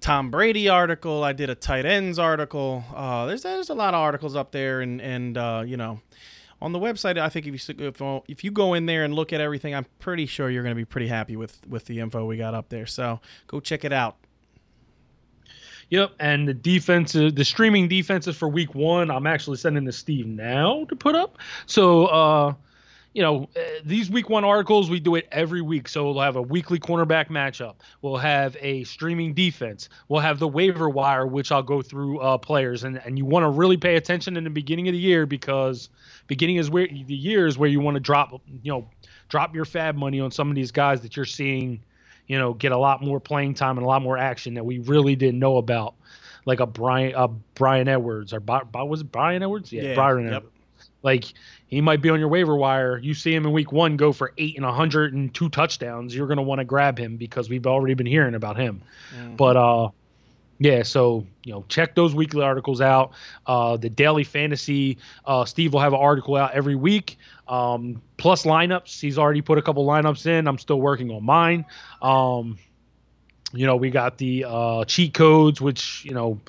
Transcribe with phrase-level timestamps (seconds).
[0.00, 1.22] Tom Brady article.
[1.22, 2.84] I did a tight ends article.
[2.94, 6.00] Uh, there's there's a lot of articles up there, and and uh, you know,
[6.60, 9.32] on the website, I think if you if, if you go in there and look
[9.32, 12.26] at everything, I'm pretty sure you're going to be pretty happy with with the info
[12.26, 12.86] we got up there.
[12.86, 14.16] So go check it out.
[15.90, 20.26] Yep, and the defensive, the streaming defenses for week one, I'm actually sending to Steve
[20.26, 21.38] now to put up.
[21.66, 22.06] So.
[22.06, 22.54] uh
[23.14, 25.88] you know, uh, these week one articles, we do it every week.
[25.88, 27.74] So we'll have a weekly cornerback matchup.
[28.00, 29.88] We'll have a streaming defense.
[30.08, 32.84] We'll have the waiver wire, which I'll go through uh, players.
[32.84, 35.90] And, and you want to really pay attention in the beginning of the year because
[36.26, 38.88] beginning is where the year is where you want to drop, you know,
[39.28, 41.82] drop your FAAB money on some of these guys that you're seeing,
[42.28, 44.78] you know, get a lot more playing time and a lot more action that we
[44.78, 45.94] really didn't know about.
[46.44, 48.42] Like a Brian, uh, Brian Edwards or
[48.74, 49.72] was it Bryan Edwards?
[49.72, 50.34] Yeah, yeah Brian yep.
[50.38, 50.51] Edwards.
[51.02, 51.24] Like
[51.66, 52.98] he might be on your waiver wire.
[52.98, 56.14] You see him in week one go for eight and 102 touchdowns.
[56.14, 58.82] You're going to want to grab him because we've already been hearing about him.
[59.16, 59.36] Mm-hmm.
[59.36, 59.88] But, uh,
[60.58, 63.12] yeah, so you know, check those weekly articles out.
[63.46, 67.18] Uh, the daily fantasy, uh, Steve will have an article out every week.
[67.48, 70.46] Um, plus lineups, he's already put a couple lineups in.
[70.46, 71.64] I'm still working on mine.
[72.00, 72.58] Um,
[73.52, 76.40] you know, we got the uh, cheat codes, which you know,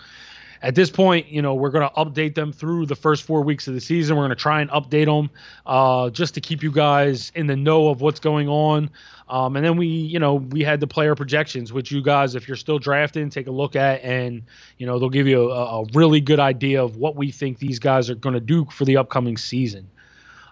[0.63, 3.67] at this point, you know, we're going to update them through the first four weeks
[3.67, 4.15] of the season.
[4.15, 5.29] We're going to try and update them
[5.65, 8.89] uh, just to keep you guys in the know of what's going on.
[9.27, 12.47] Um, and then we, you know, we had the player projections, which you guys, if
[12.47, 14.41] you're still drafting, take a look at, and
[14.77, 17.79] you know, they'll give you a, a really good idea of what we think these
[17.79, 19.89] guys are going to do for the upcoming season.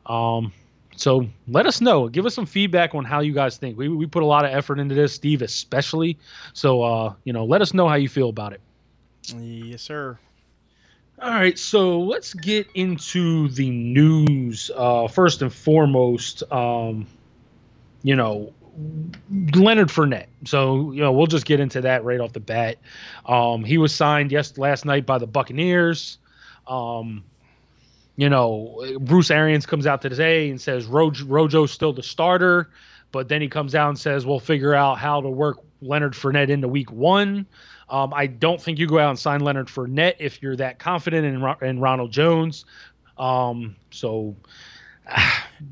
[0.07, 0.51] Um,
[0.97, 2.09] so let us know.
[2.09, 3.77] Give us some feedback on how you guys think.
[3.77, 6.17] We, we put a lot of effort into this, Steve especially.
[6.51, 8.59] So uh, you know, let us know how you feel about it.
[9.27, 10.17] Yes, sir.
[11.21, 14.71] All right, so let's get into the news.
[14.75, 17.05] Uh, first and foremost, um,
[18.01, 18.53] you know,
[19.53, 20.27] Leonard Fournette.
[20.45, 22.77] So you know, we'll just get into that right off the bat.
[23.25, 26.17] Um, he was signed yes last night by the Buccaneers.
[26.67, 27.23] Um,
[28.15, 32.69] you know, Bruce Arians comes out today and says Rojo, Rojo's still the starter,
[33.11, 36.49] but then he comes out and says we'll figure out how to work Leonard Fournette
[36.49, 37.45] into Week One.
[37.91, 41.25] Um, I don't think you go out and sign Leonard Fournette if you're that confident
[41.25, 42.63] in, in Ronald Jones.
[43.17, 44.33] Um, so,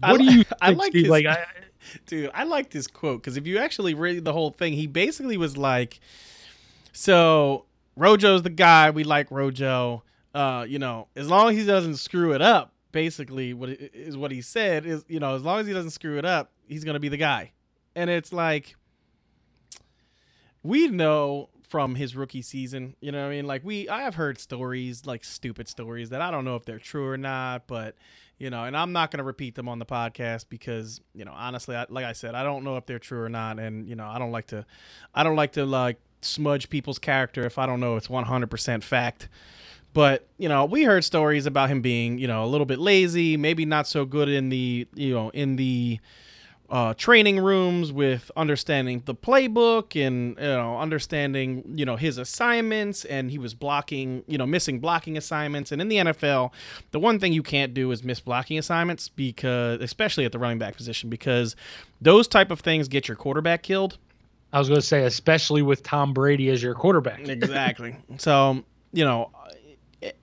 [0.02, 0.32] what do you?
[0.44, 1.08] Think, I like Steve?
[1.08, 1.46] like, I,
[2.06, 2.30] dude.
[2.34, 5.58] I like this quote because if you actually read the whole thing, he basically was
[5.58, 6.02] like,
[6.92, 8.90] "So Rojo's the guy.
[8.90, 10.04] We like Rojo.
[10.36, 14.32] Uh, you know, as long as he doesn't screw it up." Basically, what is what
[14.32, 17.00] he said is, you know, as long as he doesn't screw it up, he's gonna
[17.00, 17.52] be the guy.
[17.96, 18.76] And it's like,
[20.64, 22.96] we know from his rookie season.
[23.00, 23.48] You know what I mean?
[23.48, 26.80] Like we I have heard stories, like stupid stories that I don't know if they're
[26.80, 27.96] true or not, but
[28.40, 31.34] you know, and I'm not going to repeat them on the podcast because, you know,
[31.34, 33.96] honestly, I, like I said, I don't know if they're true or not and, you
[33.96, 34.66] know, I don't like to
[35.14, 39.30] I don't like to like smudge people's character if I don't know it's 100% fact.
[39.94, 43.38] But, you know, we heard stories about him being, you know, a little bit lazy,
[43.38, 46.00] maybe not so good in the, you know, in the
[46.72, 53.06] uh, training rooms with understanding the playbook and you know understanding you know his assignments
[53.06, 55.72] and he was blocking you know missing blocking assignments.
[55.72, 56.52] And in the NFL
[56.92, 60.60] the one thing you can't do is miss blocking assignments because especially at the running
[60.60, 61.56] back position because
[62.02, 63.98] those type of things get your quarterback killed.
[64.54, 67.28] I was going to say especially with Tom Brady as your quarterback.
[67.28, 67.96] Exactly.
[68.18, 68.64] So
[68.94, 69.32] you know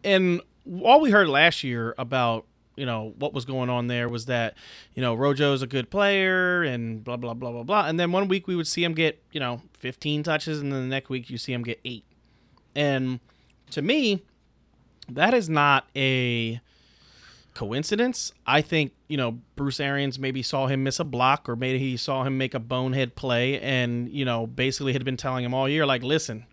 [0.04, 0.40] and
[0.82, 2.46] all we heard last year about
[2.76, 4.54] you know what was going on there was that
[4.94, 7.86] you know Rojo's a good player and blah blah blah blah blah.
[7.86, 10.82] And then one week we would see him get you know 15 touches, and then
[10.82, 12.04] the next week you see him get eight.
[12.74, 13.20] And
[13.70, 14.22] to me,
[15.08, 16.60] that is not a
[17.56, 18.32] coincidence.
[18.46, 21.96] I think, you know, Bruce Arians maybe saw him miss a block or maybe he
[21.96, 25.68] saw him make a bonehead play and, you know, basically had been telling him all
[25.68, 26.44] year, like, listen,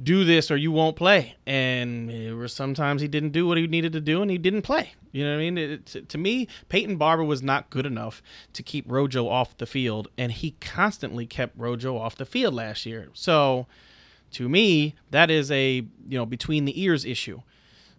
[0.00, 1.36] do this or you won't play.
[1.46, 4.62] And it was sometimes he didn't do what he needed to do and he didn't
[4.62, 4.92] play.
[5.12, 5.58] You know what I mean?
[5.58, 8.22] It, to me, Peyton Barber was not good enough
[8.52, 12.84] to keep Rojo off the field, and he constantly kept Rojo off the field last
[12.84, 13.08] year.
[13.14, 13.66] So,
[14.32, 17.40] to me, that is a you know between the ears issue.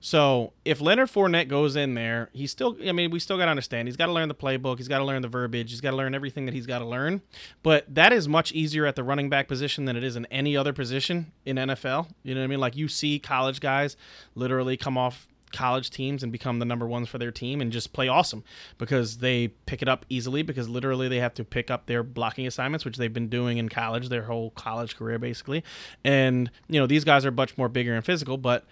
[0.01, 3.51] So if Leonard Fournette goes in there, he's still, I mean, we still got to
[3.51, 3.87] understand.
[3.87, 4.77] He's got to learn the playbook.
[4.77, 5.71] He's got to learn the verbiage.
[5.71, 7.21] He's got to learn everything that he's got to learn.
[7.63, 10.55] But that is much easier at the running back position than it is in any
[10.55, 12.07] other position in NFL.
[12.23, 12.59] You know what I mean?
[12.59, 13.97] Like you see college guys
[14.35, 17.91] literally come off college teams and become the number ones for their team and just
[17.91, 18.43] play awesome
[18.77, 22.45] because they pick it up easily because literally they have to pick up their blocking
[22.45, 25.63] assignments which they've been doing in college their whole college career basically
[26.03, 28.65] and you know these guys are much more bigger and physical but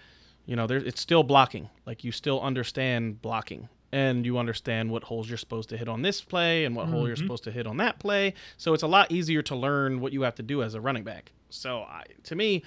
[0.48, 1.68] you know, there it's still blocking.
[1.86, 6.00] Like you still understand blocking and you understand what holes you're supposed to hit on
[6.00, 6.94] this play and what mm-hmm.
[6.94, 7.24] hole you're mm-hmm.
[7.26, 8.32] supposed to hit on that play.
[8.56, 11.04] So it's a lot easier to learn what you have to do as a running
[11.04, 11.32] back.
[11.50, 12.62] So I, to me,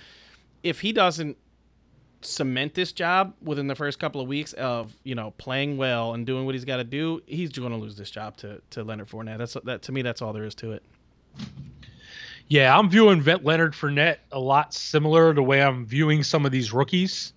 [0.61, 1.37] if he doesn't
[2.21, 6.23] cement this job within the first couple of weeks of you know playing well and
[6.23, 9.09] doing what he's got to do, he's going to lose this job to to Leonard
[9.09, 9.39] Fournette.
[9.39, 10.03] That's that to me.
[10.03, 10.83] That's all there is to it.
[12.47, 16.51] Yeah, I'm viewing Leonard Fournette a lot similar to the way I'm viewing some of
[16.51, 17.33] these rookies.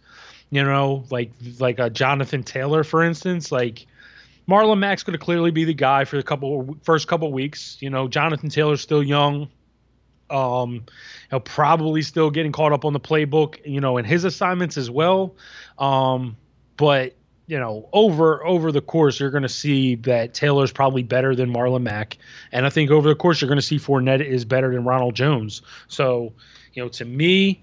[0.55, 3.87] You know, like like a Jonathan Taylor, for instance, like.
[4.47, 7.79] Marlon Mack's going to clearly be the guy for the couple first couple weeks.
[7.81, 9.49] You know, Jonathan Taylor's still young.
[10.29, 10.85] Um,
[11.31, 14.91] he'll probably still getting caught up on the playbook, you know, in his assignments as
[14.91, 15.35] well.
[15.79, 16.37] Um,
[16.77, 17.15] but
[17.47, 21.53] you know, over over the course, you're going to see that Taylor's probably better than
[21.53, 22.17] Marlon Mack,
[22.53, 25.15] and I think over the course, you're going to see Fournette is better than Ronald
[25.15, 25.63] Jones.
[25.89, 26.33] So,
[26.73, 27.63] you know, to me,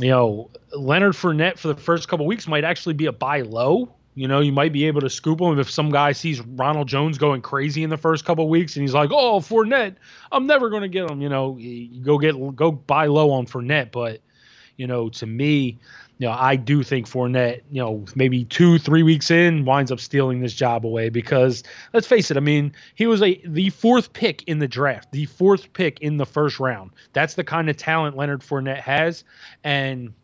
[0.00, 3.94] you know, Leonard Fournette for the first couple weeks might actually be a buy low.
[4.16, 7.18] You know, you might be able to scoop him if some guy sees Ronald Jones
[7.18, 9.96] going crazy in the first couple weeks and he's like, "Oh, Fournette,
[10.30, 13.46] I'm never going to get him." You know, you go get go buy low on
[13.46, 14.20] Fournette, but
[14.76, 15.78] you know, to me,
[16.24, 20.00] you know, I do think Fournette, you know, maybe two, three weeks in, winds up
[20.00, 21.62] stealing this job away because
[21.92, 25.26] let's face it, I mean, he was a the fourth pick in the draft, the
[25.26, 26.92] fourth pick in the first round.
[27.12, 29.22] That's the kind of talent Leonard Fournette has.
[29.64, 30.14] And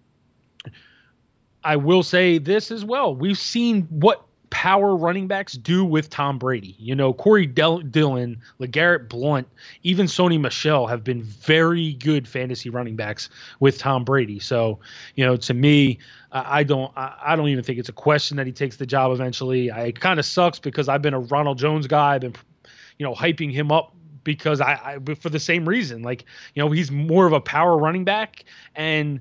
[1.62, 3.14] I will say this as well.
[3.14, 6.74] We've seen what power running backs do with Tom Brady.
[6.78, 9.48] You know, Corey Del- Dillon, LeGarrette Blunt,
[9.82, 13.30] even Sony Michel have been very good fantasy running backs
[13.60, 14.40] with Tom Brady.
[14.40, 14.80] So,
[15.14, 15.98] you know, to me,
[16.32, 19.70] I don't, I don't even think it's a question that he takes the job eventually.
[19.70, 22.14] I, it kind of sucks because I've been a Ronald Jones guy.
[22.14, 22.34] I've been,
[22.98, 26.02] you know, hyping him up because I, I for the same reason.
[26.02, 26.24] Like,
[26.54, 28.44] you know, he's more of a power running back
[28.74, 29.20] and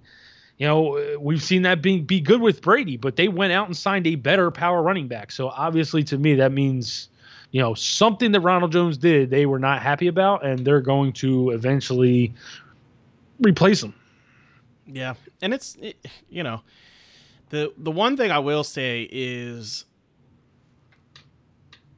[0.59, 3.75] you know, we've seen that be be good with Brady, but they went out and
[3.75, 5.31] signed a better power running back.
[5.31, 7.07] So obviously, to me, that means,
[7.51, 11.13] you know, something that Ronald Jones did they were not happy about, and they're going
[11.13, 12.33] to eventually
[13.39, 13.93] replace him.
[14.85, 15.95] Yeah, and it's it,
[16.29, 16.61] you know,
[17.51, 19.85] the the one thing I will say is.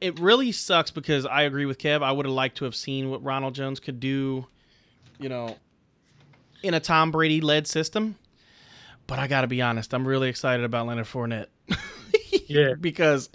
[0.00, 2.02] It really sucks because I agree with Kev.
[2.02, 4.48] I would have liked to have seen what Ronald Jones could do,
[5.20, 5.58] you know,
[6.64, 8.16] in a Tom Brady led system
[9.12, 11.48] but I got to be honest, I'm really excited about Leonard Fournette.
[12.46, 12.72] yeah.
[12.80, 13.28] Because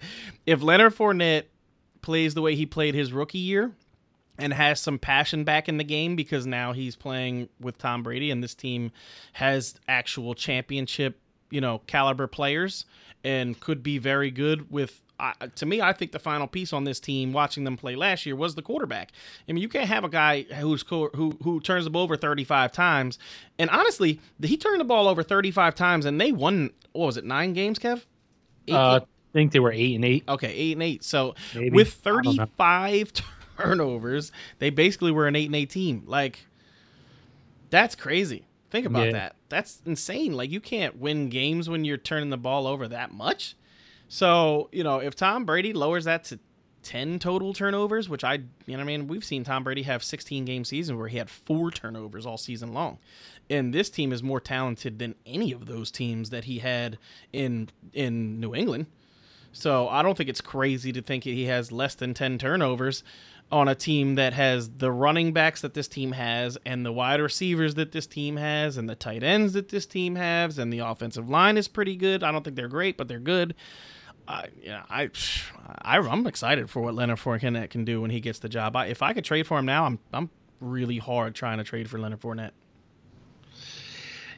[0.48, 1.44] if Leonard Fournette
[2.02, 3.74] plays the way he played his rookie year
[4.40, 8.32] and has some passion back in the game because now he's playing with Tom Brady
[8.32, 8.92] and this team
[9.34, 11.20] has actual championship,
[11.52, 12.88] you know, caliber players
[13.24, 16.84] and could be very good with I, to me, I think the final piece on
[16.84, 19.12] this team, watching them play last year, was the quarterback.
[19.50, 22.16] I mean, you can't have a guy who's co- who who turns the ball over
[22.16, 23.18] 35 times.
[23.58, 26.72] And honestly, he turned the ball over 35 times, and they won.
[26.94, 27.26] What was it?
[27.26, 28.04] Nine games, Kev?
[28.68, 30.24] Eight, uh, I think they were eight and eight.
[30.28, 31.04] Okay, eight and eight.
[31.04, 31.72] So Maybe.
[31.72, 33.14] with 35
[33.58, 36.04] turnovers, they basically were an eight and eight team.
[36.06, 36.46] Like,
[37.70, 38.46] that's crazy.
[38.70, 39.12] Think about yeah.
[39.14, 39.36] that.
[39.50, 40.34] That's insane.
[40.34, 43.56] Like, you can't win games when you're turning the ball over that much.
[44.10, 46.40] So, you know, if Tom Brady lowers that to
[46.84, 50.46] 10 total turnovers, which I, you know, I mean, we've seen Tom Brady have 16
[50.46, 53.00] game season where he had four turnovers all season long.
[53.50, 56.98] And this team is more talented than any of those teams that he had
[57.34, 58.88] in in New England.
[59.52, 63.04] So I don't think it's crazy to think he has less than 10 turnovers
[63.52, 67.22] on a team that has the running backs that this team has and the wide
[67.22, 70.80] receivers that this team has and the tight ends that this team has and the
[70.80, 72.24] offensive line is pretty good.
[72.24, 73.56] I don't think they're great, but they're good.
[74.28, 75.10] I yeah, I,
[75.82, 78.76] I I'm excited for what Leonard Fournette can do when he gets the job.
[78.76, 80.30] I, if I could trade for him now, I'm I'm
[80.60, 82.52] really hard trying to trade for Leonard Fournette.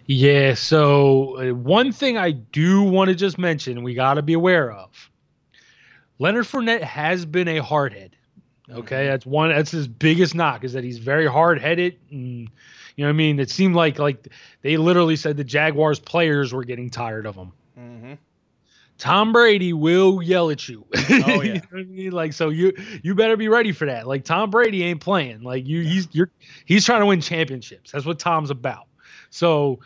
[0.06, 4.34] Yeah, so uh, one thing I do want to just mention, we got to be
[4.34, 5.12] aware of.
[6.18, 8.12] Leonard Fournette has been a hardhead.
[8.72, 9.08] Okay, mm-hmm.
[9.08, 9.50] that's one.
[9.50, 12.48] That's his biggest knock is that he's very hard headed, and you
[12.98, 13.40] know what I mean.
[13.40, 14.28] It seemed like like
[14.62, 17.52] they literally said the Jaguars players were getting tired of him.
[19.00, 20.86] Tom Brady will yell at you.
[21.10, 21.42] Oh yeah.
[21.42, 22.12] you know I mean?
[22.12, 24.08] Like so you you better be ready for that.
[24.08, 25.42] Like Tom Brady ain't playing.
[25.42, 26.30] Like you he's you're
[26.66, 27.92] he's trying to win championships.
[27.92, 28.88] That's what Tom's about.
[29.32, 29.80] So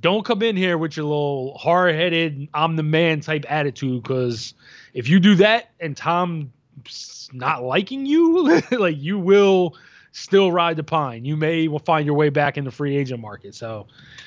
[0.00, 4.54] don't come in here with your little hard-headed I'm the man type attitude cuz
[4.94, 9.76] if you do that and Tom's not liking you, like you will
[10.12, 11.24] still ride the pine.
[11.24, 13.54] You may will find your way back in the free agent market.
[13.54, 13.86] So,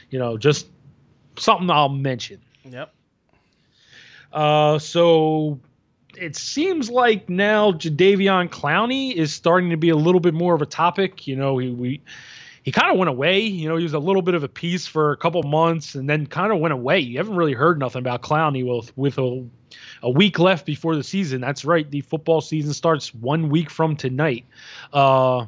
[0.09, 0.67] you know, just
[1.37, 2.41] something I'll mention.
[2.63, 2.94] Yep.
[4.35, 5.61] Uh, so
[6.17, 10.61] it seems like now Jadeveon Clowney is starting to be a little bit more of
[10.61, 11.25] a topic.
[11.25, 12.01] You know, he we
[12.63, 13.39] he kind of went away.
[13.41, 16.09] You know, he was a little bit of a piece for a couple months and
[16.09, 16.99] then kind of went away.
[16.99, 19.45] You haven't really heard nothing about Clowney with with a,
[20.03, 21.39] a week left before the season.
[21.39, 21.89] That's right.
[21.89, 24.43] The football season starts one week from tonight.
[24.91, 25.45] Uh,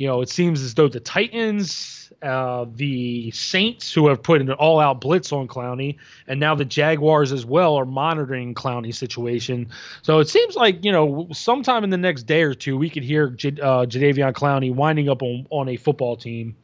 [0.00, 4.50] you know, it seems as though the Titans uh, the Saints, who have put an
[4.50, 9.68] all-out blitz on Clowney, and now the Jaguars as well are monitoring Clowney's situation.
[10.00, 13.02] So it seems like you know, sometime in the next day or two, we could
[13.02, 16.56] hear J- uh, Jadeveon Clowney winding up on on a football team.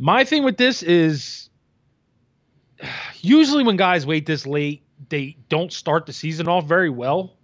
[0.00, 1.50] My thing with this is,
[3.20, 7.36] usually when guys wait this late, they don't start the season off very well.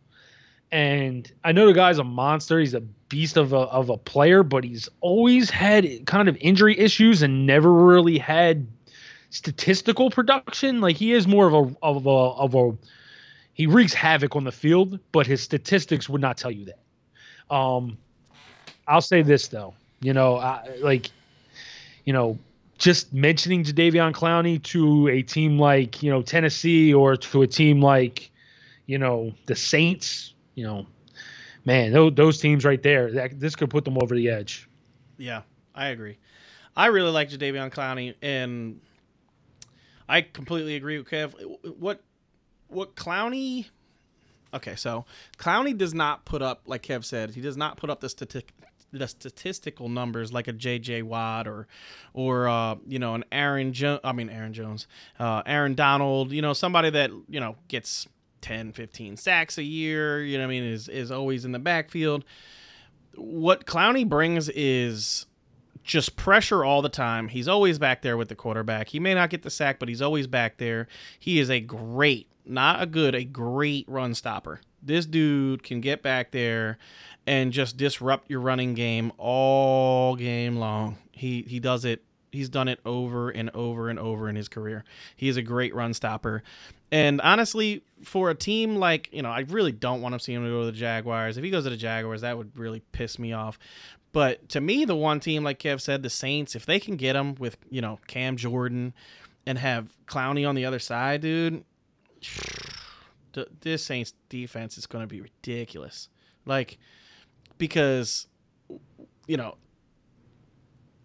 [0.72, 2.58] And I know the guy's a monster.
[2.58, 2.82] He's a
[3.14, 7.46] beast of a, of a player, but he's always had kind of injury issues and
[7.46, 8.66] never really had
[9.30, 10.80] statistical production.
[10.80, 12.76] Like he is more of a of a of a
[13.52, 17.54] he wreaks havoc on the field, but his statistics would not tell you that.
[17.54, 17.98] Um,
[18.88, 21.08] I'll say this though, you know, I, like,
[22.04, 22.36] you know,
[22.78, 27.80] just mentioning Jadeveon Clowney to a team like you know Tennessee or to a team
[27.80, 28.32] like
[28.86, 30.86] you know the Saints you know,
[31.64, 34.68] man, those, those teams right there, that, this could put them over the edge.
[35.16, 35.42] Yeah,
[35.74, 36.18] I agree.
[36.76, 38.80] I really like Jadeveon Clowney, and
[40.08, 41.34] I completely agree with Kev.
[41.78, 42.02] What
[42.68, 43.66] what Clowney?
[44.52, 45.04] Okay, so
[45.38, 48.52] Clowney does not put up, like Kev said, he does not put up the statistic
[48.98, 51.02] the statistical numbers like a J.J.
[51.02, 51.66] Watt or,
[52.12, 54.00] or uh, you know, an Aaron Jones.
[54.04, 54.86] I mean Aaron Jones,
[55.18, 56.32] uh, Aaron Donald.
[56.32, 58.06] You know, somebody that you know gets
[58.44, 61.58] 10, 15 sacks a year, you know what I mean, is, is always in the
[61.58, 62.26] backfield.
[63.14, 65.24] What Clowney brings is
[65.82, 67.28] just pressure all the time.
[67.28, 68.88] He's always back there with the quarterback.
[68.88, 70.88] He may not get the sack, but he's always back there.
[71.18, 74.60] He is a great, not a good, a great run stopper.
[74.82, 76.76] This dude can get back there
[77.26, 80.98] and just disrupt your running game all game long.
[81.12, 84.84] He he does it he's done it over and over and over in his career.
[85.16, 86.42] He is a great run stopper.
[86.94, 90.46] And honestly, for a team like, you know, I really don't want to see him
[90.46, 91.36] go to the Jaguars.
[91.36, 93.58] If he goes to the Jaguars, that would really piss me off.
[94.12, 97.16] But to me, the one team, like Kev said, the Saints, if they can get
[97.16, 98.94] him with, you know, Cam Jordan
[99.44, 101.64] and have Clowney on the other side, dude,
[103.60, 106.08] this Saints defense is going to be ridiculous.
[106.46, 106.78] Like,
[107.58, 108.28] because,
[109.26, 109.56] you know,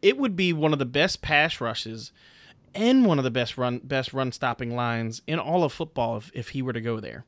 [0.03, 2.11] it would be one of the best pass rushes
[2.75, 6.31] and one of the best run best run stopping lines in all of football if,
[6.33, 7.25] if he were to go there.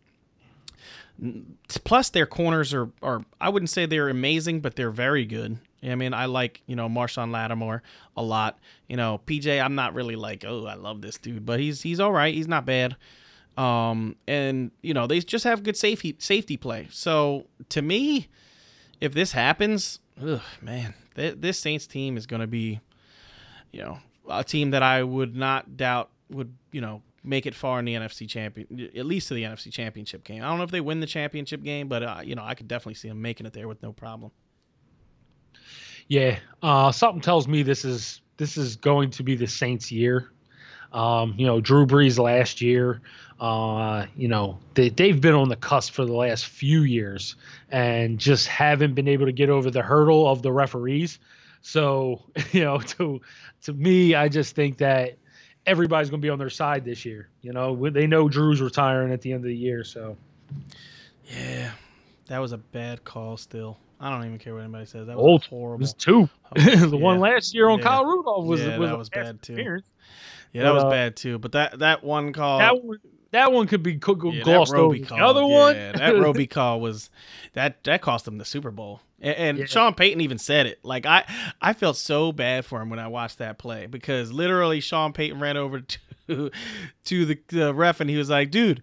[1.84, 5.60] Plus, their corners are, are I wouldn't say they're amazing, but they're very good.
[5.84, 7.84] I mean, I like you know Marshon Lattimore
[8.16, 8.60] a lot.
[8.88, 12.00] You know, PJ, I'm not really like, oh, I love this dude, but he's he's
[12.00, 12.34] all right.
[12.34, 12.96] He's not bad.
[13.58, 16.88] Um, and you know, they just have good safety safety play.
[16.92, 18.28] So to me,
[19.00, 22.80] if this happens, ugh, man, th- this Saints team is going to be,
[23.72, 27.80] you know, a team that I would not doubt would you know make it far
[27.80, 30.44] in the NFC champion, at least to the NFC championship game.
[30.44, 32.68] I don't know if they win the championship game, but uh, you know I could
[32.68, 34.32] definitely see them making it there with no problem.
[36.08, 40.32] Yeah, uh, something tells me this is this is going to be the Saints' year.
[40.92, 43.02] Um, you know, Drew Brees last year.
[43.40, 47.36] Uh, you know, they, they've been on the cusp for the last few years
[47.72, 51.18] and just haven't been able to get over the hurdle of the referees.
[51.62, 53.22] So, you know, to
[53.64, 55.18] to me, I just think that
[55.66, 57.30] everybody's going to be on their side this year.
[57.42, 60.18] You know, they know Drew's retiring at the end of the year, so.
[61.26, 61.72] Yeah,
[62.28, 63.38] that was a bad call.
[63.38, 65.08] Still, I don't even care what anybody says.
[65.08, 65.76] That was Old, horrible.
[65.76, 66.30] It was two.
[66.56, 67.04] the yeah.
[67.04, 67.86] one last year on yeah.
[67.86, 69.82] Kyle Rudolph was yeah, was, that was bad too.
[70.54, 71.38] Yeah, that uh, was bad too.
[71.38, 72.60] But that that one call.
[72.60, 72.98] That one,
[73.32, 74.94] that one could be go- Yeah, glossed over.
[74.94, 77.10] The call, other one, that Robey call was
[77.54, 79.00] that that cost him the Super Bowl.
[79.22, 79.66] And, and Yeah.
[79.66, 80.80] Sean Payton even said it.
[80.84, 81.24] Like I,
[81.62, 85.40] I felt so bad for him when I watched that play because literally Sean Payton
[85.40, 85.82] ran over
[86.28, 86.52] to
[87.06, 88.82] to the, the ref and he was like, "Dude,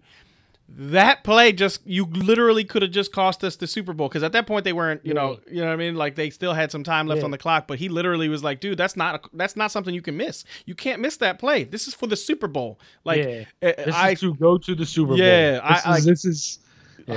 [0.71, 4.33] that play just you literally could have just cost us the Super Bowl because at
[4.33, 5.95] that point they weren't, you know, you know what I mean?
[5.95, 7.25] Like they still had some time left Yeah.
[7.25, 9.95] on the clock, but he literally was like, "Dude, that's not a, that's not something
[9.95, 10.45] you can miss.
[10.65, 11.63] You can't miss that play.
[11.63, 14.85] This is for the Super Bowl." Like yeah, eh, this I to go to the
[14.85, 15.17] Super Bowl.
[15.17, 16.59] Yeah, I- this I- this is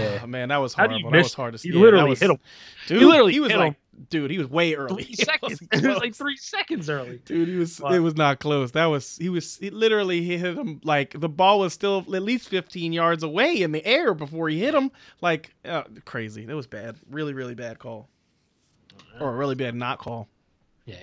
[0.01, 0.21] yeah.
[0.23, 1.11] Oh, man, that was How do horrible.
[1.11, 1.25] That miss?
[1.27, 1.69] was hard to see.
[1.71, 2.39] He Yeah, literally was- hit him
[2.87, 3.77] Dude, He literally he was hit like,
[4.11, 5.05] dude, he was way early.
[5.05, 5.61] three It seconds.
[5.63, 7.21] wasn't It was like three seconds early.
[7.25, 7.81] Dude, he was.
[7.81, 7.93] Wow.
[7.93, 8.73] It was not close.
[8.73, 9.17] That was.
[9.19, 9.57] He was.
[9.59, 13.63] He literally he hit him like the ball was still at least 15 yards away
[13.63, 14.91] in the air before he hit him.
[15.21, 16.45] Like uh, crazy.
[16.47, 16.97] That was bad.
[17.11, 18.09] Really, really bad call.
[19.21, 20.29] Or a really bad not call.
[20.87, 20.97] Yeah.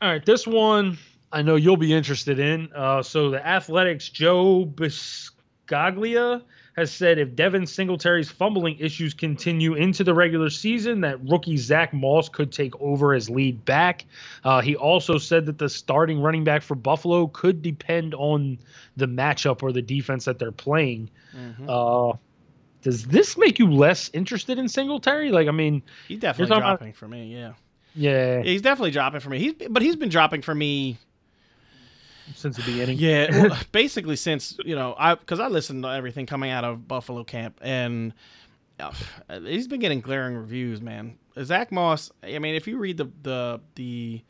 [0.00, 0.98] All right, this one
[1.32, 2.70] I know you'll be interested in.
[2.74, 6.42] Uh, so the Athletic's Joe Buscaglia
[6.74, 11.92] has said if Devin Singletary's fumbling issues continue into the regular season, that rookie Zach
[11.92, 14.04] Moss could take over as lead back.
[14.42, 18.58] Uh, he also said that the starting running back for Buffalo could depend on
[18.96, 21.10] the matchup or the defense that they're playing.
[21.36, 21.66] Mhm.
[21.68, 22.16] Uh,
[22.82, 25.30] does this make you less interested in Singletary?
[25.30, 27.32] Like, I mean, He's definitely talking about- dropping for me.
[27.34, 27.52] Yeah.
[27.94, 29.38] yeah, yeah, he's definitely dropping for me.
[29.38, 30.96] He's but he's been dropping for me
[32.34, 32.98] since the beginning.
[32.98, 36.86] Yeah, well, basically since you know, I because I listened to everything coming out of
[36.88, 38.12] Buffalo camp, and
[38.80, 38.92] uh,
[39.40, 41.18] he's been getting glaring reviews, man.
[41.42, 42.10] Zach Moss.
[42.22, 44.22] I mean, if you read the the the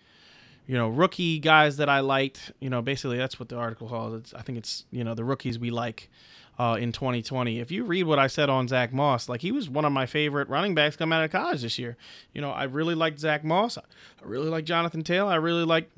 [0.67, 4.15] you know rookie guys that I liked, you know, basically that's what the article calls.
[4.15, 6.11] It's I think it's you know the rookies we like.
[6.59, 9.71] Uh, in 2020, if you read what I said on Zach Moss, like he was
[9.71, 11.97] one of my favorite running backs coming out of college this year.
[12.35, 13.79] You know, I really liked Zach Moss.
[13.79, 13.83] I
[14.21, 15.33] really like Jonathan Taylor.
[15.33, 15.91] I really like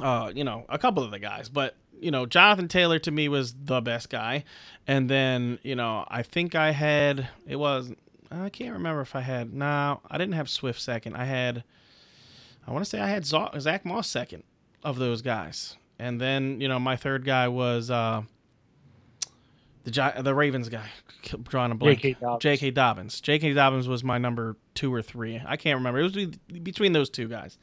[0.00, 3.28] uh, you know, a couple of the guys, but you know, Jonathan Taylor to me
[3.28, 4.44] was the best guy.
[4.86, 7.92] And then, you know, I think I had it was
[8.30, 11.16] I can't remember if I had no, I didn't have Swift second.
[11.16, 11.64] I had
[12.66, 14.42] I want to say I had Zach Moss second
[14.82, 15.76] of those guys.
[15.98, 18.22] And then, you know, my third guy was uh
[19.84, 20.88] the the Ravens guy.
[21.44, 22.00] Drawing a blank.
[22.00, 22.16] J.K.
[22.20, 22.40] Dobbins.
[22.42, 22.70] J.K.
[22.72, 23.20] Dobbins.
[23.20, 23.52] J.K.
[23.52, 25.40] Dobbins was my number two or three.
[25.44, 26.00] I can't remember.
[26.00, 27.58] It was be- between those two guys.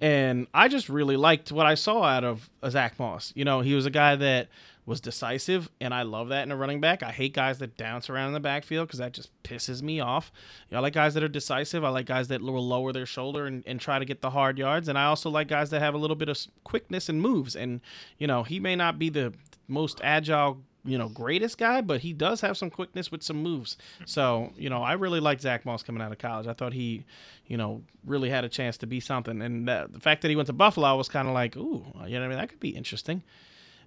[0.00, 3.32] And I just really liked what I saw out of uh, Zach Moss.
[3.34, 4.48] You know, he was a guy that
[4.84, 7.02] was decisive, and I love that in a running back.
[7.02, 10.30] I hate guys that dance around in the backfield because that just pisses me off.
[10.68, 11.82] You know, I like guys that are decisive.
[11.82, 14.58] I like guys that will lower their shoulder and, and try to get the hard
[14.58, 14.88] yards.
[14.88, 17.56] And I also like guys that have a little bit of quickness and moves.
[17.56, 17.80] And,
[18.18, 19.34] you know, he may not be the
[19.66, 23.76] most agile you know, greatest guy, but he does have some quickness with some moves.
[24.04, 26.46] So, you know, I really liked Zach Moss coming out of college.
[26.46, 27.04] I thought he,
[27.46, 29.42] you know, really had a chance to be something.
[29.42, 31.84] And that, the fact that he went to Buffalo, I was kind of like, ooh,
[32.06, 33.22] you know, what I mean, that could be interesting.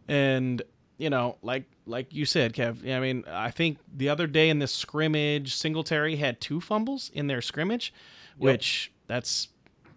[0.08, 0.62] And
[1.00, 2.88] you know, like like you said, Kev.
[2.88, 7.28] I mean, I think the other day in this scrimmage, Singletary had two fumbles in
[7.28, 7.94] their scrimmage,
[8.38, 9.48] which that's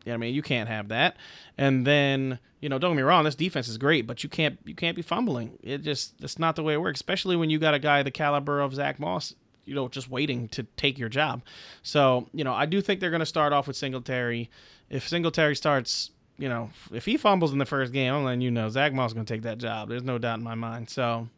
[0.07, 1.17] I mean, you can't have that.
[1.57, 4.59] And then, you know, don't get me wrong, this defense is great, but you can't
[4.65, 5.59] you can't be fumbling.
[5.63, 8.11] It just that's not the way it works, especially when you got a guy the
[8.11, 9.35] caliber of Zach Moss,
[9.65, 11.43] you know, just waiting to take your job.
[11.83, 14.51] So, you know, I do think they're going to start off with Singletary.
[14.91, 18.51] If Singletary starts, you know, if he fumbles in the first game, I'm letting you
[18.51, 19.89] know Zach Moss is going to take that job.
[19.89, 20.91] There's no doubt in my mind.
[20.91, 21.29] So,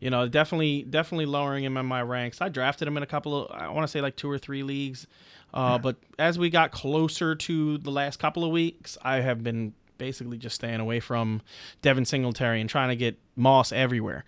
[0.00, 2.40] you know, definitely, definitely lowering him in my ranks.
[2.40, 4.62] I drafted him in a couple of, I want to say like two or three
[4.62, 5.06] leagues.
[5.54, 9.72] Uh, but as we got closer to the last couple of weeks, I have been
[9.98, 11.40] basically just staying away from
[11.82, 14.24] Devin Singletary and trying to get Moss everywhere.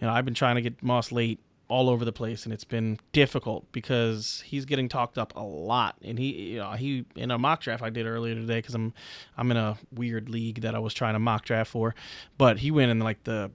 [0.00, 2.64] You know, I've been trying to get Moss late all over the place, and it's
[2.64, 5.96] been difficult because he's getting talked up a lot.
[6.02, 8.92] And he, you know, he in a mock draft I did earlier today because I'm
[9.38, 11.94] I'm in a weird league that I was trying to mock draft for,
[12.36, 13.50] but he went in like the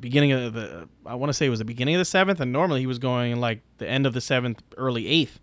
[0.00, 2.50] beginning of the I want to say it was the beginning of the seventh, and
[2.50, 5.38] normally he was going like the end of the seventh, early eighth,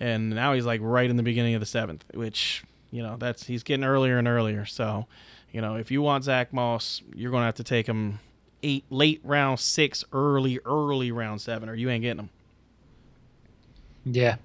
[0.00, 3.46] and now he's like right in the beginning of the seventh, which you know that's
[3.46, 4.64] he's getting earlier and earlier.
[4.64, 5.06] So,
[5.52, 8.18] you know, if you want Zach Moss, you're gonna have to take him
[8.62, 12.30] eight late round six, early early round seven, or you ain't getting him.
[14.06, 14.36] Yeah,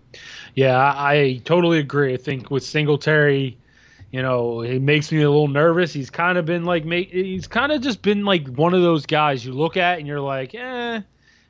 [0.54, 2.14] yeah, I, I totally agree.
[2.14, 3.58] I think with Singletary,
[4.12, 5.94] you know, it makes me a little nervous.
[5.94, 9.06] He's kind of been like, make, he's kind of just been like one of those
[9.06, 11.02] guys you look at and you're like, eh,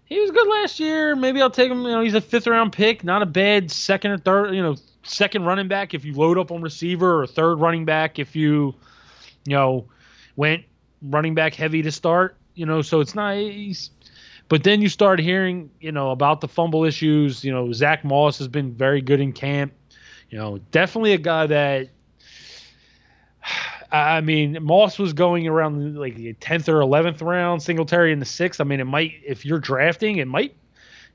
[0.06, 1.16] he was good last year.
[1.16, 1.84] Maybe I'll take him.
[1.84, 4.76] You know, he's a fifth round pick, not a bad second or third, you know,
[5.04, 8.76] second running back if you load up on receiver, or third running back if you,
[9.46, 9.86] you know,
[10.36, 10.64] went
[11.02, 12.38] running back heavy to start.
[12.54, 13.14] You know, so it's.
[13.14, 13.90] He's,
[14.48, 17.44] but then you start hearing, you know, about the fumble issues.
[17.44, 19.74] You know, Zach Moss has been very good in camp.
[20.30, 21.90] You know, definitely a guy that
[23.96, 28.26] I mean, Moss was going around like the tenth or eleventh round, Singletary in the
[28.26, 28.60] sixth.
[28.60, 30.56] I mean, it might if you're drafting, it might,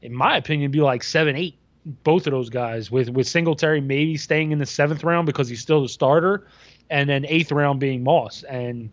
[0.03, 1.57] in my opinion, be like seven, eight.
[2.05, 5.61] Both of those guys with with Singletary maybe staying in the seventh round because he's
[5.61, 6.47] still the starter,
[6.91, 8.43] and then eighth round being Moss.
[8.45, 8.91] And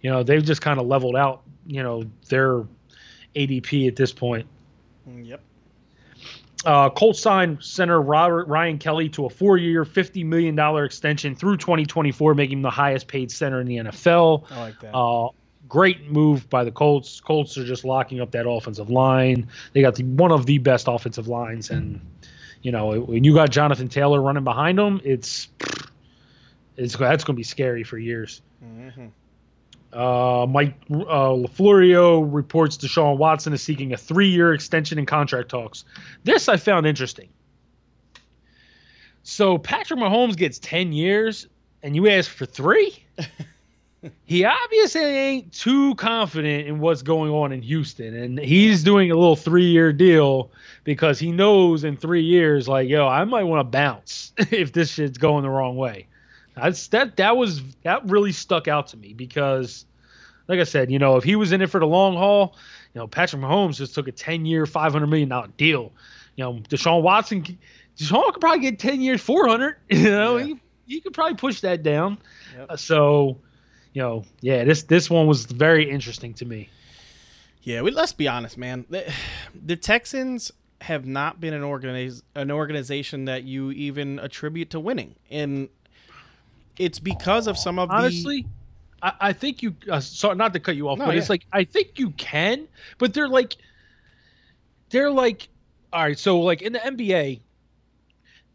[0.00, 1.42] you know they've just kind of leveled out.
[1.66, 2.64] You know their
[3.34, 4.46] ADP at this point.
[5.08, 5.40] Mm, yep.
[6.64, 11.56] Uh, Colts signed center Robert Ryan Kelly to a four-year, fifty million dollar extension through
[11.58, 14.44] 2024, making him the highest-paid center in the NFL.
[14.50, 14.94] I like that.
[14.94, 15.28] Uh,
[15.68, 17.20] great move by the Colts.
[17.20, 19.48] Colts are just locking up that offensive line.
[19.72, 22.00] They got the, one of the best offensive lines, and
[22.62, 25.48] you know when you got Jonathan Taylor running behind them, it's
[26.76, 28.42] it's that's going to be scary for years.
[28.60, 29.06] hmm
[29.92, 35.84] Uh, Mike uh, LaFlorio reports Deshaun Watson is seeking a three-year extension in contract talks.
[36.24, 37.28] This I found interesting.
[39.22, 41.46] So Patrick Mahomes gets ten years,
[41.82, 43.02] and you ask for three.
[44.24, 49.14] he obviously ain't too confident in what's going on in Houston, and he's doing a
[49.14, 50.50] little three-year deal
[50.84, 54.92] because he knows in three years, like, yo, I might want to bounce if this
[54.92, 56.06] shit's going the wrong way.
[56.62, 59.84] That's that that was that really stuck out to me because,
[60.46, 62.56] like I said, you know, if he was in it for the long haul,
[62.94, 65.92] you know, Patrick Mahomes just took a ten-year, five hundred million dollar deal.
[66.36, 67.42] You know, Deshaun Watson,
[67.96, 69.76] Deshaun could probably get ten years, four hundred.
[69.88, 70.44] You know, Yeah.
[70.46, 72.18] he he could probably push that down.
[72.56, 72.66] Yep.
[72.70, 73.38] Uh, so,
[73.92, 76.68] you know, yeah, this this one was very interesting to me.
[77.62, 78.86] Yeah, we, let's be honest, man.
[78.88, 79.12] The,
[79.54, 85.16] the Texans have not been an organiz- an organization that you even attribute to winning,
[85.30, 85.68] and
[86.78, 88.46] it's because of some of Honestly,
[89.02, 89.74] I, I think you.
[89.90, 92.66] Uh, sorry, not to cut you off, No, but it's like I think you can,
[92.98, 93.56] but they're like,
[94.90, 95.48] they're like,
[95.92, 96.18] all right.
[96.18, 97.40] So like in the NBA,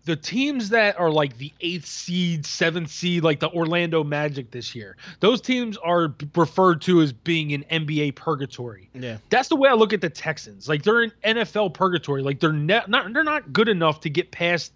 [0.05, 4.75] the teams that are like the eighth seed, seventh seed, like the Orlando Magic this
[4.75, 8.89] year, those teams are referred to as being in NBA purgatory.
[8.93, 10.67] yeah, That's the way I look at the Texans.
[10.67, 12.21] Like they're in NFL purgatory.
[12.21, 14.73] Like they're ne- not they're not good enough to get past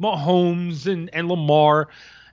[0.00, 1.88] Mahomes and and Lamar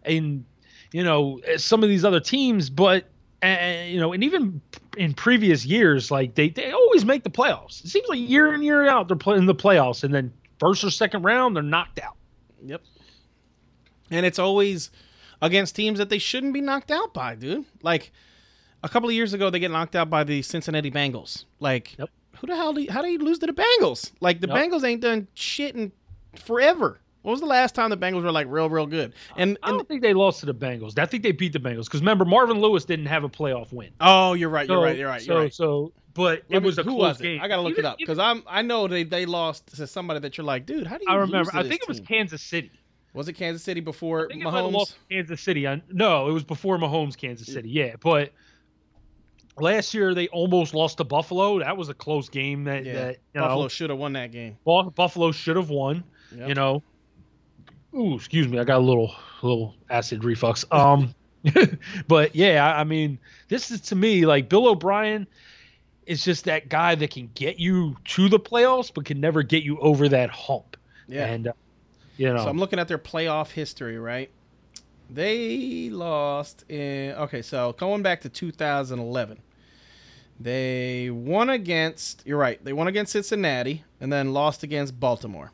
[0.09, 0.43] and
[0.91, 3.05] you know some of these other teams, but
[3.43, 4.61] uh, you know, and even
[4.97, 7.83] in previous years, like they they always make the playoffs.
[7.83, 10.89] It seems like year in year out they're playing the playoffs, and then first or
[10.89, 12.15] second round they're knocked out.
[12.65, 12.81] yep.
[14.11, 14.89] And it's always
[15.41, 17.65] against teams that they shouldn't be knocked out by, dude.
[17.83, 18.11] Like
[18.83, 21.45] a couple of years ago, they get knocked out by the Cincinnati Bengals.
[21.59, 22.09] Like, Yep.
[22.39, 22.73] who the hell?
[22.73, 24.11] Do you, how do you lose to the Bengals?
[24.19, 24.57] Like the Yep.
[24.57, 25.91] Bengals ain't done shit in
[26.35, 26.99] forever.
[27.29, 29.13] When was the last time the Bengals were like real, real good?
[29.37, 30.97] And, I don't think they lost to the Bengals.
[30.97, 33.91] I think they beat the Bengals because remember Marvin Lewis didn't have a playoff win.
[34.01, 34.67] oh, you're right.
[34.67, 34.97] You're So- right.
[34.97, 35.21] You're right.
[35.21, 35.53] So You're right.
[35.53, 37.39] so, but Let it me- was a who close was game.
[37.39, 40.21] I gotta look Even- it up because I'm I know they they lost to somebody
[40.21, 41.13] that you're like, dude, how do you?
[41.13, 41.51] I remember.
[41.53, 41.99] I think it was?
[41.99, 42.71] Kansas City.
[43.13, 44.95] Was it Kansas City before I it lost Mahomes?
[45.11, 45.67] Kansas City.
[45.67, 47.69] I, no, it was before Mahomes, Kansas City.
[47.69, 48.31] Yeah, but
[49.59, 51.59] last year they almost lost to Buffalo.
[51.59, 52.63] That was a close game.
[52.63, 54.57] That Yeah, that you Buffalo should have won that game.
[54.65, 56.03] Buffalo should have won.
[56.35, 56.47] Yep.
[56.49, 56.83] You know.
[57.95, 58.59] Ooh, excuse me.
[58.59, 60.65] I got a little little acid reflux.
[60.71, 61.13] Um,
[62.07, 65.27] but yeah, I, mean, this is to me like Bill O'Brien
[66.05, 69.63] is just that guy that can get you to the playoffs, but can never get
[69.63, 70.77] you over that hump.
[71.07, 71.25] Yeah.
[71.25, 71.53] And uh,
[72.17, 74.29] you know, So I'm looking at their playoff history, right?
[75.09, 79.39] They lost in okay, so going back to 2011.
[80.41, 85.51] They won against you're right, they won against Cincinnati and then lost against Baltimore.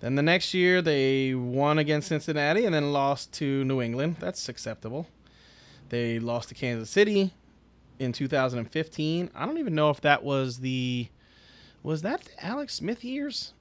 [0.00, 4.16] Then the next year they won against Cincinnati and then lost to New England.
[4.20, 5.06] That's acceptable.
[5.88, 7.32] They lost to Kansas City
[7.98, 9.30] in 2015.
[9.34, 11.08] I don't even know if that was the
[11.82, 13.52] was that Alex Smith years?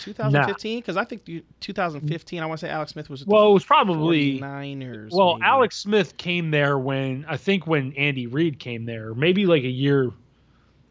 [0.00, 1.24] 2015 because I think
[1.60, 5.12] 2015 I want to say Alex Smith was well, it was probably 49ers.
[5.12, 5.46] Well, maybe.
[5.46, 9.68] Alex Smith came there when I think when Andy Reid came there, maybe like a
[9.68, 10.10] year.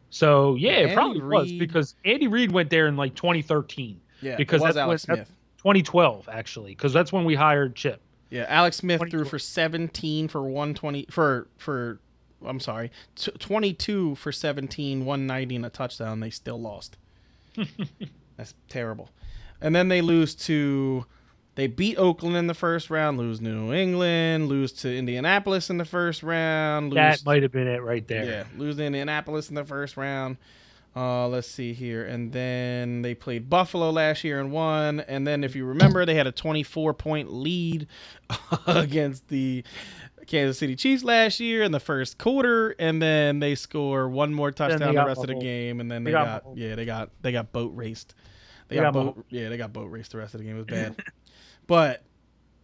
[0.09, 4.35] So yeah, Andy it probably was because Andy Reid went there in like 2013, yeah,
[4.35, 5.31] because it was that's Alex when- Smith.
[5.57, 8.01] 2012 actually, because that's when we hired Chip.
[8.29, 11.99] Yeah, Alex Smith threw for 17 for 120 for for
[12.45, 16.19] I'm sorry, t- 22 for 17, 190 and a touchdown.
[16.19, 16.97] They still lost.
[18.37, 19.09] That's terrible.
[19.61, 21.05] And then they lose to
[21.55, 25.85] they beat Oakland in the first round, lose New England, lose to Indianapolis in the
[25.85, 28.25] first round, lose That might have been it right there.
[28.25, 30.37] Yeah, lose to Indianapolis in the first round.
[30.95, 34.99] Uh, let's see here, and then they played Buffalo last year and won.
[34.99, 37.87] And then, if you remember, they had a 24 point lead
[38.67, 39.63] against the
[40.27, 44.51] Kansas City Chiefs last year in the first quarter, and then they score one more
[44.51, 47.09] touchdown the rest of the game, and then They they, got got, yeah they got
[47.21, 48.15] they got boat raced.
[48.67, 50.55] They, They got, got boat yeah they got boat raced the rest of the game.
[50.55, 50.95] It was bad,
[51.67, 52.03] but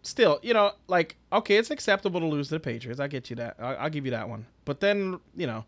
[0.04, 3.00] still, you know, like okay, it's acceptable to lose to the Patriots.
[3.00, 3.56] I get you that.
[3.60, 4.46] I'll, I'll give you that one.
[4.66, 5.66] But then, you know,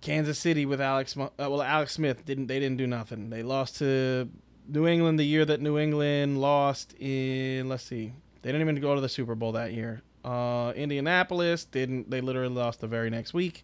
[0.00, 2.46] Kansas City with Alex, uh, well, Alex Smith didn't.
[2.46, 3.30] They didn't do nothing.
[3.30, 4.28] They lost to
[4.68, 7.68] New England the year that New England lost in.
[7.68, 10.02] Let's see, they didn't even go to the Super Bowl that year.
[10.24, 12.10] Uh, Indianapolis didn't.
[12.10, 13.62] They literally lost the very next week.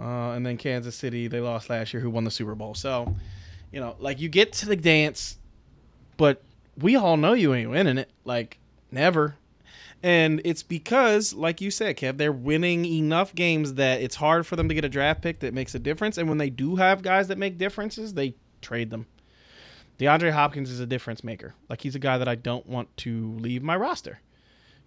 [0.00, 2.74] Uh, and then Kansas City, they lost last year, who won the Super Bowl.
[2.74, 3.14] So,
[3.70, 5.38] you know, like you get to the dance,
[6.16, 6.42] but
[6.78, 8.10] we all know you ain't winning it.
[8.24, 8.58] Like,
[8.90, 9.36] never.
[10.02, 14.56] And it's because, like you said, Kev, they're winning enough games that it's hard for
[14.56, 16.18] them to get a draft pick that makes a difference.
[16.18, 19.06] And when they do have guys that make differences, they trade them.
[19.98, 21.54] DeAndre Hopkins is a difference maker.
[21.68, 24.20] Like, he's a guy that I don't want to leave my roster.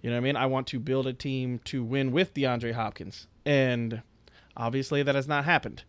[0.02, 0.36] You know what I mean?
[0.36, 3.28] I want to build a team to win with DeAndre Hopkins.
[3.46, 4.02] And
[4.58, 5.84] obviously that has not happened.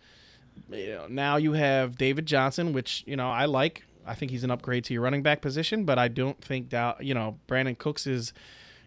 [0.70, 3.84] You know, now you have David Johnson, which, you know, I like.
[4.06, 7.04] I think he's an upgrade to your running back position, but I don't think that,
[7.04, 8.32] you know, Brandin Cooks is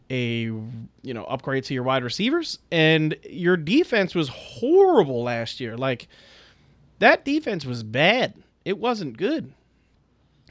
[0.10, 2.60] a, you know, upgrade to your wide receivers.
[2.72, 5.78] And your defense was horrible last year.
[5.78, 6.08] Like,
[7.00, 8.34] that defense was bad.
[8.66, 9.54] It wasn't good.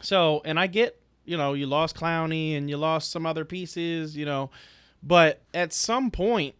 [0.01, 4.17] So, and I get you know, you lost Clowney and you lost some other pieces,
[4.17, 4.51] you know,
[5.03, 6.55] but at some point,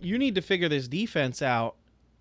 [0.00, 1.76] you need to figure this defense out.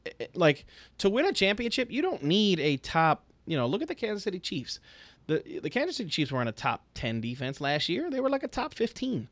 [0.05, 0.65] Eh, eh, like
[0.99, 3.23] to win a championship, you don't need a top.
[3.47, 4.79] You know, look at the Kansas City Chiefs.
[5.25, 8.11] The the Kansas City Chiefs were in a top ten defense last year.
[8.11, 9.27] They were like a top fifteen.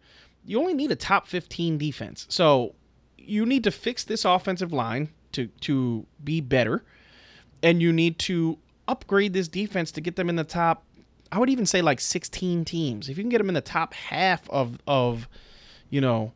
[0.47, 2.25] You only need a top fifteen defense.
[2.29, 2.73] So
[3.17, 6.83] you need to fix this offensive line to to be better,
[7.61, 8.57] and you need to
[8.87, 10.85] upgrade this defense to get them in the top
[11.31, 13.09] I would even say like 16 teams.
[13.09, 15.27] If you can get them in the top half of of
[15.89, 16.33] you know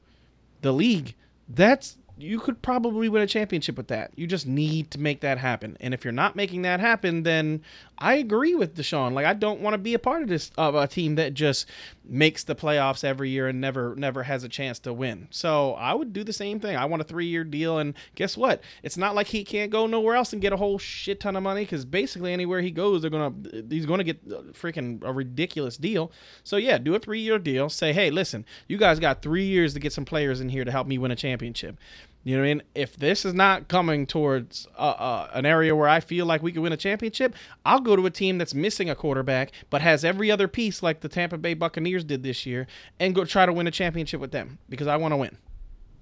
[0.61, 1.15] the league,
[1.47, 4.11] that's you could probably win a championship with that.
[4.15, 5.75] You just need to make that happen.
[5.79, 7.63] And if you're not making that happen, then
[8.01, 9.13] I agree with Deshaun.
[9.13, 11.67] Like I don't want to be a part of this of a team that just
[12.03, 15.27] makes the playoffs every year and never never has a chance to win.
[15.29, 16.75] So I would do the same thing.
[16.75, 18.63] I want a three year deal, and guess what?
[18.81, 21.43] It's not like he can't go nowhere else and get a whole shit ton of
[21.43, 23.33] money because basically anywhere he goes, they're gonna
[23.69, 26.11] he's gonna get freaking a ridiculous deal.
[26.43, 27.69] So yeah, do a three year deal.
[27.69, 30.71] Say hey, listen, you guys got three years to get some players in here to
[30.71, 31.77] help me win a championship.
[32.23, 32.63] You know what I mean?
[32.75, 36.51] If this is not coming towards uh, uh, an area where I feel like we
[36.51, 37.33] could win a championship,
[37.65, 41.01] I'll go to a team that's missing a quarterback but has every other piece like
[41.01, 42.67] the Tampa Bay Buccaneers did this year
[42.99, 45.37] and go try to win a championship with them because I want to win.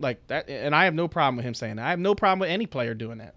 [0.01, 1.85] Like that, and I have no problem with him saying that.
[1.85, 3.35] I have no problem with any player doing that.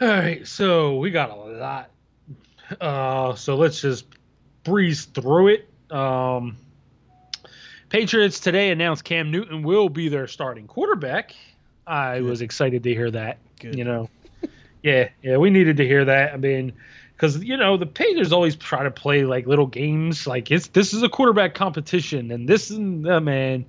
[0.00, 1.90] All right, so we got a lot.
[2.80, 4.06] Uh, so let's just
[4.64, 5.68] breeze through it.
[5.90, 6.56] Um,
[7.90, 11.34] Patriots today announced Cam Newton will be their starting quarterback.
[11.86, 12.24] I Good.
[12.24, 13.38] was excited to hear that.
[13.58, 13.76] Good.
[13.76, 14.08] You know,
[14.82, 16.32] yeah, yeah, we needed to hear that.
[16.32, 16.72] I mean,
[17.12, 20.94] because you know the Patriots always try to play like little games, like it's this
[20.94, 23.66] is a quarterback competition, and this is uh, man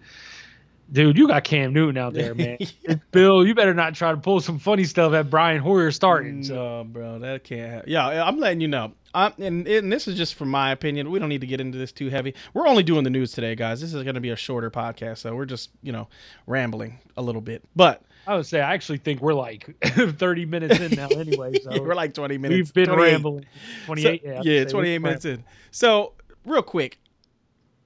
[0.91, 2.57] dude, you got Cam Newton out there, man.
[2.81, 2.95] yeah.
[3.11, 6.43] Bill, you better not try to pull some funny stuff at Brian Hoyer starting.
[6.43, 6.55] So.
[6.55, 7.89] No, bro, that can't happen.
[7.89, 8.93] Yeah, I'm letting you know.
[9.13, 11.11] I'm, and, and this is just from my opinion.
[11.11, 12.33] We don't need to get into this too heavy.
[12.53, 13.81] We're only doing the news today, guys.
[13.81, 16.07] This is going to be a shorter podcast, so we're just you know
[16.47, 17.63] rambling a little bit.
[17.75, 21.51] But I would say I actually think we're like 30 minutes in now, anyway.
[21.61, 22.57] So we're like 20 minutes.
[22.57, 23.11] We've been 28.
[23.11, 23.45] rambling.
[23.85, 25.43] 28, so, yeah, yeah 28 minutes in.
[25.69, 26.13] So
[26.45, 26.97] real quick,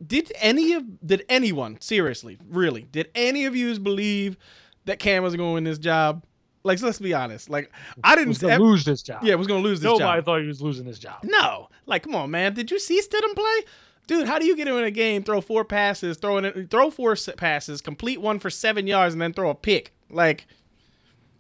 [0.06, 4.38] did any of did anyone seriously really did any of you believe
[4.86, 6.24] that Cam was going to win this job?
[6.64, 7.50] Like, so let's be honest.
[7.50, 7.72] Like,
[8.04, 9.24] I didn't was gonna lose this job.
[9.24, 10.08] Yeah, was gonna lose this Nobody job.
[10.08, 11.20] Nobody thought he was losing this job.
[11.24, 12.56] No, like, come on, man.
[12.56, 13.66] Did you see Stidham play?
[14.08, 16.90] Dude, how do you get him in a game, throw four passes, throw in, throw
[16.90, 19.94] four passes, complete one for seven yards, and then throw a pick?
[20.10, 20.48] Like,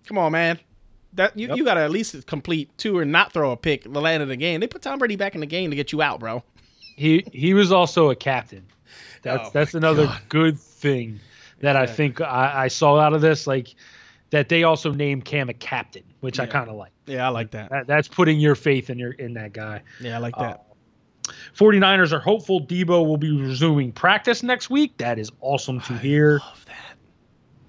[0.05, 0.59] come on, man.
[1.13, 1.57] That you, yep.
[1.57, 4.35] you gotta at least complete two or not throw a pick the end of the
[4.35, 4.59] game.
[4.59, 6.43] They put Tom Brady back in the game to get you out, bro.
[6.95, 8.65] He he was also a captain.
[9.21, 10.21] That's oh that's another God.
[10.29, 11.19] good thing
[11.59, 13.47] that I think I, I, saw out of this.
[13.47, 13.75] Like
[14.29, 16.43] that they also named Cam a captain, which yeah.
[16.43, 16.91] I kind of like.
[17.05, 17.69] Yeah, I like that.
[17.69, 17.87] that.
[17.87, 19.81] That's putting your faith in your in that guy.
[19.99, 20.65] Yeah, I like that.
[21.27, 24.97] Uh, 49ers are hopeful Deebo will be resuming practice next week.
[24.97, 26.41] That is awesome to I hear.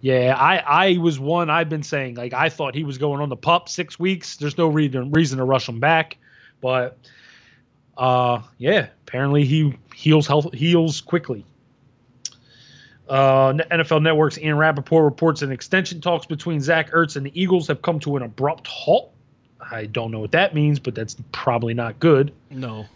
[0.01, 3.29] Yeah, I I was one I've been saying like I thought he was going on
[3.29, 4.37] the pup six weeks.
[4.37, 6.19] There's no reason reason to rush him back,
[6.61, 6.99] but
[7.97, 11.45] uh, yeah, apparently he heals health heals quickly.
[13.09, 17.69] Uh, NFL Network's Ian Rapoport reports an extension talks between Zach Ertz and the Eagles
[17.69, 19.13] have come to an abrupt halt.
[19.61, 22.33] I don't know what that means, but that's probably not good.
[22.51, 22.87] No,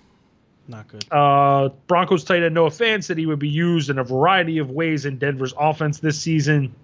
[0.67, 1.05] not good.
[1.11, 4.71] Uh, Broncos tight end Noah Fant said he would be used in a variety of
[4.71, 6.75] ways in Denver's offense this season.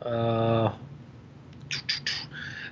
[0.00, 0.72] Uh,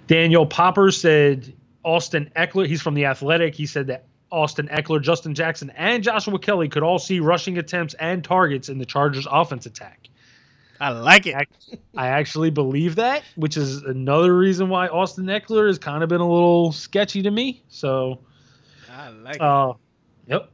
[0.06, 1.52] Daniel Popper said
[1.84, 3.54] Austin Ekeler, he's from the Athletic.
[3.54, 7.94] He said that Austin Ekeler, Justin Jackson, and Joshua Kelley could all see rushing attempts
[7.94, 10.08] and targets in the Chargers' offense attack.
[10.80, 11.36] I like it.
[11.96, 16.20] I actually believe that, which is another reason why Austin Ekeler has kind of been
[16.20, 17.62] a little sketchy to me.
[17.68, 18.20] So,
[18.90, 19.74] I like uh,
[20.26, 20.50] yep.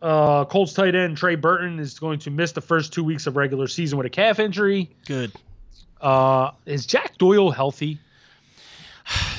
[0.00, 3.36] Uh, Colts tight end Trey Burton is going to miss the first two weeks of
[3.36, 4.90] regular season with a calf injury.
[5.06, 5.32] Good.
[6.00, 7.98] Uh, is Jack Doyle healthy?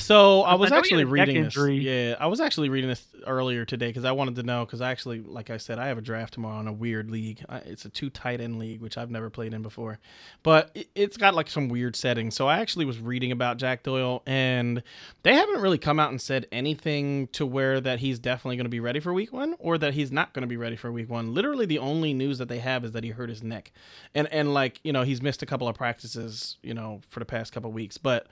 [0.10, 1.56] So I was I actually had a neck reading this.
[1.56, 1.78] injury.
[1.78, 4.90] Yeah, I was actually reading this earlier today because I wanted to know because I
[4.90, 7.46] actually, like I said, I have a draft tomorrow in a weird league.
[7.68, 10.00] It's a two tight end league, which I've never played in before,
[10.42, 12.34] but it, it's got like some weird settings.
[12.34, 14.82] So I actually was reading about Jack Doyle, and
[15.22, 18.70] they haven't really come out and said anything to where that he's definitely going to
[18.70, 21.08] be ready for Week One or that he's not going to be ready for Week
[21.08, 21.36] One.
[21.36, 23.72] Literally, the only news that they have is that he hurt his neck,
[24.16, 27.28] and and like you know he's missed a couple of practices, you know, for the
[27.28, 28.26] past couple of weeks, but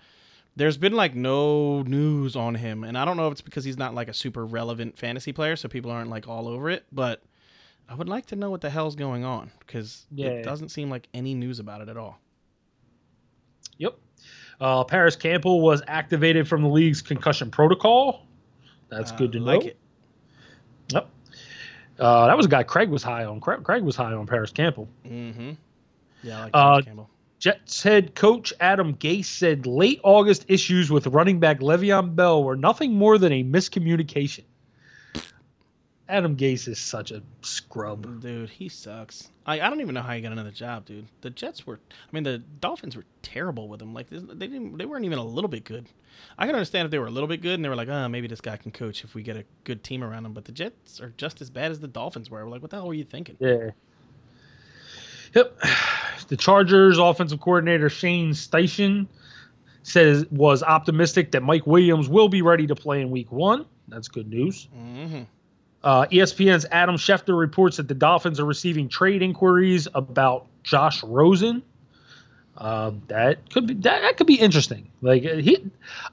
[0.57, 3.77] there's been like no news on him and i don't know if it's because he's
[3.77, 7.21] not like a super relevant fantasy player so people aren't like all over it but
[7.87, 10.27] i would like to know what the hell's going on because Yeah.
[10.29, 12.19] it doesn't seem like any news about it at all
[13.79, 13.95] Yep.
[14.59, 18.25] Uh, Parris Campbell was activated from the league's concussion protocol.
[18.89, 19.59] That's good to Uh, know.
[19.59, 19.77] it
[20.93, 21.09] Yep.
[21.99, 23.39] Uh, that was a guy Craig was high on.
[23.39, 24.87] Craig, Craig was high on Parris Campbell.
[25.05, 25.51] mm-hmm
[26.23, 27.09] yeah I like Uh, Parris campbell
[27.39, 32.55] Jets head coach Adam Gase said late August issues with running back Le'Veon Bell were
[32.55, 34.43] nothing more than a miscommunication.
[36.09, 38.21] Adam Gase is such a scrub.
[38.21, 39.29] dude he sucks.
[39.45, 41.05] I, I don't even know how he got another job dude.
[41.21, 43.93] The jets were i mean the dolphins were terrible with him.
[43.93, 45.87] Like they didn't they weren't even a little bit good.
[46.37, 48.07] I can understand if they were a little bit good and they were like oh
[48.07, 50.33] maybe this guy can coach if we get a good team around him.
[50.33, 52.45] But the jets are just as bad as the dolphins were.
[52.45, 53.35] We're like what the hell were you thinking?
[53.39, 53.71] Yeah.
[55.37, 55.59] Yep.
[56.29, 59.07] The Chargers offensive coordinator Shane Steichen
[59.83, 63.65] says was optimistic that Mike Williams will be ready to play in week one.
[63.87, 64.67] That's good news.
[64.77, 65.21] mm-hmm.
[65.81, 71.63] Uh, ESPN's Adam Schefter reports that the Dolphins are receiving trade inquiries about Josh Rosen.
[72.57, 74.91] Um, that could be that, that could be interesting.
[75.01, 75.63] Like uh, he,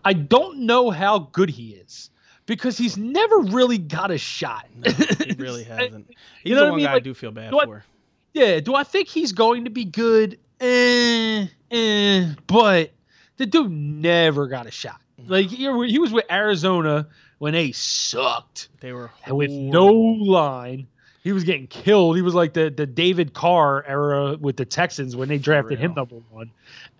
[0.04, 2.10] I don't know how good he is
[2.46, 4.66] because he's never really got a shot.
[4.76, 6.08] no, he really hasn't
[6.44, 6.86] he's know the what I one mean?
[6.86, 7.84] guy i do feel bad do I- for
[8.34, 10.38] Yeah, do I think he's going to be good?
[10.60, 12.92] Eh, eh, but
[13.36, 15.00] the dude never got a shot.
[15.26, 17.06] Like he, was with Arizona
[17.38, 20.88] when they sucked they were and with no line.
[21.22, 22.16] He was getting killed.
[22.16, 25.94] He was like the, the David Carr era with the Texans when they drafted him
[25.94, 26.50] number one.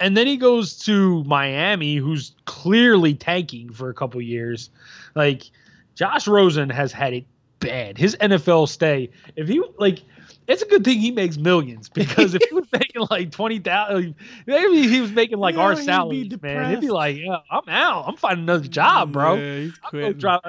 [0.01, 4.71] And then he goes to Miami, who's clearly tanking for a couple years.
[5.15, 5.51] Like
[5.95, 7.27] Josh Rosen has had it
[7.61, 7.99] bad.
[7.99, 10.01] His NFL stay, if he like,
[10.47, 14.15] it's a good thing he makes millions because if he was making like twenty thousand,
[14.47, 16.71] maybe he was making like Yeah, our be salary, man.
[16.71, 18.05] He'd be like, "Yeah, I'm out.
[18.09, 19.35] I'm finding another job, bro.
[19.35, 20.41] yeah, he's I'll, drive,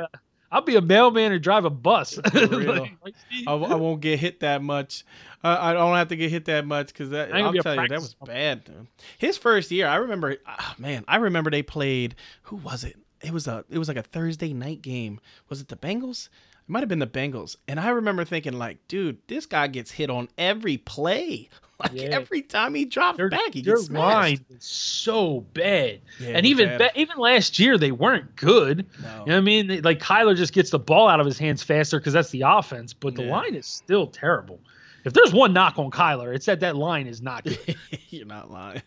[0.52, 3.16] I'll be a mailman or drive a bus." Like, like,
[3.48, 5.06] I, I won't get hit that much.
[5.44, 7.52] Uh, I don't have to get hit that much because that I ain't gonna I'll
[7.54, 8.64] be tell you that was bad.
[8.66, 8.88] Dude.
[9.18, 10.38] His first year, I remember.
[10.48, 12.16] ah, man, I remember they played.
[12.44, 12.96] Who was it?
[13.22, 13.64] It was a.
[13.70, 15.20] It was like a Thursday night game.
[15.50, 16.30] Was it the Bengals?
[16.68, 17.58] It might have been the Bengals.
[17.68, 21.50] And I remember thinking, like, dude, this guy gets hit on every play.
[21.78, 22.04] Like Yeah.
[22.04, 24.16] every time he drops their, back, he their gets smashed.
[24.16, 26.00] line is so bad.
[26.22, 26.78] Yeah, and even bad.
[26.78, 28.86] ba- even last year they weren't good.
[29.04, 29.10] No.
[29.10, 29.68] You know what I mean?
[29.68, 32.44] They- like Kyler just gets the ball out of his hands faster because that's the
[32.48, 33.32] offense, but the Yeah.
[33.36, 34.62] line is still terrible.
[35.04, 37.76] If there's one knock on Kyler, it's that that line is not good.
[38.10, 38.82] You're not lying.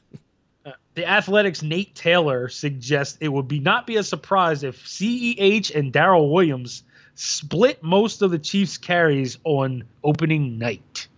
[0.64, 5.74] Uh, the Athletic's Nate Taylor suggests it would be not be a surprise if CEH
[5.74, 6.84] and Darrel Williams
[7.20, 11.08] split most of the Chiefs' carries on opening night.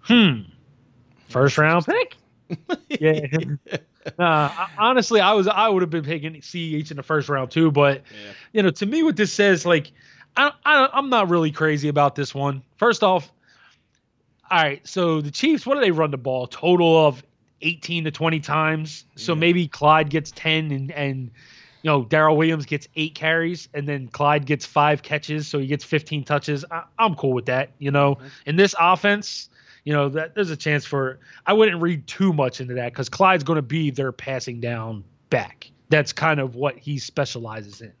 [0.00, 0.42] Hmm.
[1.28, 2.16] First round pick?
[3.00, 3.26] Yeah.
[4.18, 7.70] Uh, honestly, I was I would have been picking CEH in the first round too,
[7.70, 8.32] but Yeah.
[8.52, 9.92] you know, to me, what this says, like,
[10.36, 12.62] I, I I'm not really crazy about this one.
[12.76, 13.32] First off,
[14.50, 16.46] all right, so the Chiefs, what do they run the ball?
[16.48, 17.22] Total of
[17.62, 19.06] 18 to 20 times.
[19.16, 19.38] So Yeah.
[19.38, 21.30] maybe Clyde gets 10 and and
[21.82, 25.66] you know Darrel Williams gets eight carries and then Clyde gets five catches, so he
[25.66, 26.64] gets 15 touches.
[26.70, 27.70] I, I'm cool with that.
[27.78, 28.30] You know, Mhm.
[28.46, 29.48] in this offense,
[29.84, 31.18] you know that there's a chance for.
[31.46, 35.02] I wouldn't read too much into that because Clyde's going to be their passing down
[35.30, 35.70] back.
[35.88, 37.92] That's kind of what he specializes in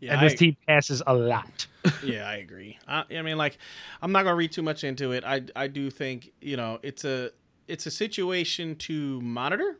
[0.00, 1.66] Yeah, and this I- team passes a lot.
[2.04, 2.78] yeah, I agree.
[2.86, 3.58] I, I mean, like,
[4.02, 5.24] I'm not gonna read too much into it.
[5.24, 7.30] I I do think you know it's a
[7.68, 9.78] it's a situation to monitor,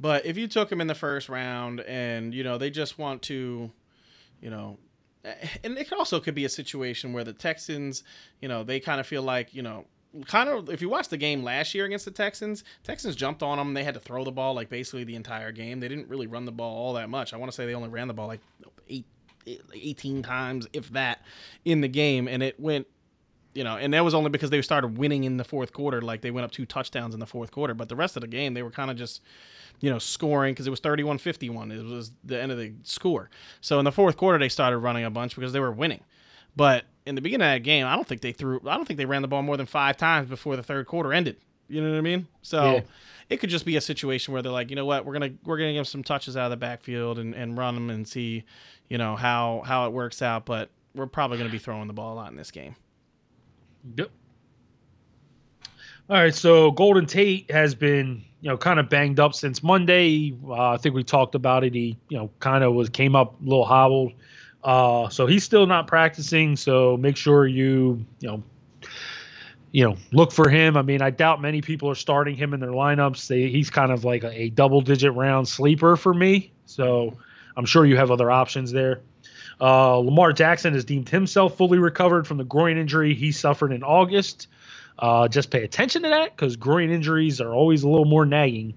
[0.00, 3.22] but if you took him in the first round and you know they just want
[3.22, 3.70] to,
[4.40, 4.78] you know,
[5.24, 8.02] eh, and it also could be a situation where the Texans,
[8.40, 9.86] you know, they kind of feel like you know.
[10.26, 13.58] Kind of, if you watched the game last year against the Texans, Texans jumped on
[13.58, 13.74] them.
[13.74, 15.78] They had to throw the ball like basically the entire game.
[15.78, 17.32] They didn't really run the ball all that much.
[17.32, 18.40] I want to say they only ran the ball like
[18.88, 19.06] eight
[19.46, 21.22] 18 times, if that,
[21.64, 22.86] in the game, and it went
[23.54, 26.00] you know, and that was only because they started winning in the fourth quarter.
[26.00, 28.28] Like they went up two touchdowns in the fourth quarter, but the rest of the
[28.28, 29.22] game they were kind of just,
[29.80, 31.72] you know, scoring because it was 31-51.
[31.72, 33.28] It was the end of the score.
[33.60, 36.04] So in the fourth quarter they started running a bunch because they were winning.
[36.54, 38.60] But in the beginning of that game, I don't think they threw.
[38.66, 41.12] I don't think they ran the ball more than five times before the third quarter
[41.12, 41.36] ended.
[41.68, 42.26] You know what I mean?
[42.42, 42.80] So yeah.
[43.28, 45.58] it could just be a situation where they're like, you know what, we're gonna we're
[45.58, 48.44] gonna give some touches out of the backfield and, and run them and see,
[48.88, 50.44] you know how how it works out.
[50.44, 52.74] But we're probably gonna be throwing the ball a lot in this game.
[53.96, 54.10] Yep.
[56.08, 60.36] All right, so Golden Tate has been, you know, kind of banged up since Monday.
[60.44, 61.72] Uh, I think we talked about it.
[61.72, 64.12] He, you know, kind of was came up a little hobbled.
[64.64, 66.56] Uh, so he's still not practicing.
[66.56, 68.42] So make sure you, you know,
[69.70, 70.76] you know, look for him.
[70.76, 73.28] I mean, I doubt many people are starting him in their lineups.
[73.28, 76.50] They, he's kind of like a, a double-digit round sleeper for me.
[76.66, 77.16] So
[77.56, 79.00] I'm sure you have other options there.
[79.60, 83.82] Uh, Lamar Jackson has deemed himself fully recovered from the groin injury he suffered in
[83.82, 84.48] August.
[84.98, 88.74] Uh, just pay attention to that because groin injuries are always a little more nagging.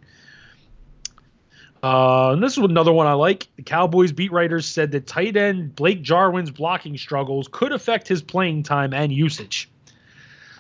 [1.82, 3.48] Uh, and this is another one I like.
[3.58, 8.22] The Cowboys beat writers said that tight end Blake Jarwin's blocking struggles could affect his
[8.22, 9.70] playing time and usage.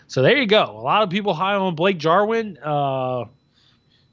[0.07, 0.63] So there you go.
[0.63, 2.57] A lot of people high on Blake Jarwin.
[2.61, 3.26] Uh,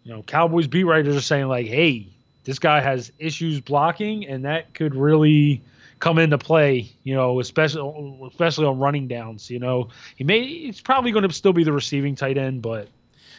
[0.04, 2.06] you know, Cowboys beat writers are saying like, "Hey,
[2.44, 5.62] this guy has issues blocking, and that could really
[6.00, 9.50] come into play, you know, especially especially on running downs.
[9.50, 12.88] You know, he may he's probably going to still be the receiving tight end, but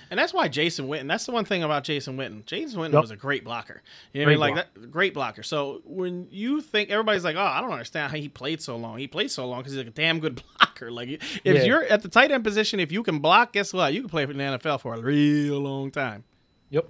[0.09, 1.07] and that's why Jason Witten.
[1.07, 2.45] That's the one thing about Jason Witten.
[2.45, 3.01] Jason Witten yep.
[3.01, 3.81] was a great blocker.
[4.13, 4.55] You know, great I mean?
[4.55, 5.41] like that, great blocker.
[5.41, 8.99] So when you think everybody's like, "Oh, I don't understand how he played so long."
[8.99, 10.91] He played so long because he's like a damn good blocker.
[10.91, 11.63] Like if yeah.
[11.63, 13.93] you're at the tight end position, if you can block, guess what?
[13.93, 16.23] You can play for the NFL for a real long time.
[16.69, 16.87] Yep.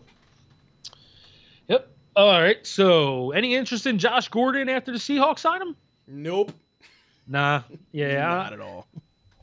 [2.16, 2.66] All right.
[2.66, 5.76] So, any interest in Josh Gordon after the Seahawks sign him?
[6.08, 6.52] Nope.
[7.28, 7.62] Nah.
[7.92, 8.20] Yeah.
[8.20, 8.88] Not at all.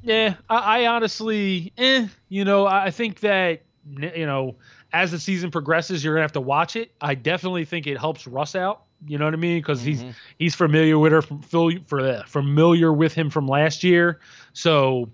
[0.02, 0.34] Yeah.
[0.48, 2.06] I, I honestly, eh.
[2.28, 3.62] You know, I think that
[3.96, 4.56] you know,
[4.92, 6.92] as the season progresses, you're gonna have to watch it.
[7.00, 8.82] I definitely think it helps Russ out.
[9.06, 9.58] You know what I mean?
[9.58, 10.06] Because mm-hmm.
[10.06, 14.20] he's he's familiar with her from for familiar with him from last year.
[14.52, 15.10] So,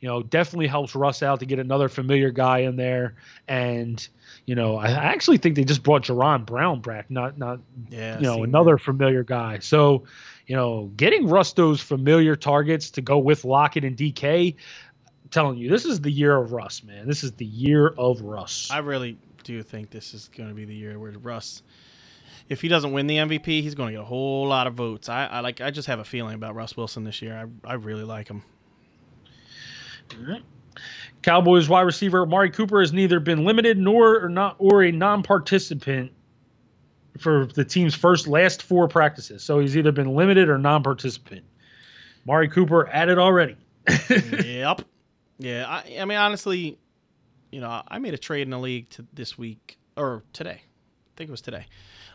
[0.00, 3.14] you know, definitely helps Russ out to get another familiar guy in there.
[3.48, 4.06] And
[4.44, 8.24] you know, I, actually think they just brought Jaron Brown back, not not yeah, you
[8.24, 8.82] know another that.
[8.82, 9.58] familiar guy.
[9.58, 10.04] So,
[10.46, 15.58] you know, getting Russ those familiar targets to go with Lockett and DK, I'm telling
[15.58, 17.08] you, this is the year of Russ, man.
[17.08, 18.70] This is the year of Russ.
[18.70, 21.62] I really do think this is going to be the year where Russ.
[22.48, 25.08] If he doesn't win the MVP, he's going to get a whole lot of votes.
[25.08, 25.60] I, I like.
[25.60, 27.48] I just have a feeling about Russ Wilson this year.
[27.64, 28.44] I, I really like him.
[31.26, 36.12] Cowboys wide receiver Amari Cooper has neither been limited nor or not or a non-participant
[37.18, 39.42] for the team's first last four practices.
[39.42, 41.44] So he's either been limited or non-participant.
[42.26, 43.56] Amari Cooper added already.
[44.08, 44.82] yep.
[45.38, 45.66] Yeah.
[45.66, 46.78] I, I, mean, honestly,
[47.50, 50.60] you know, I made a trade in the league to this week or today.
[50.60, 51.66] I think it was today.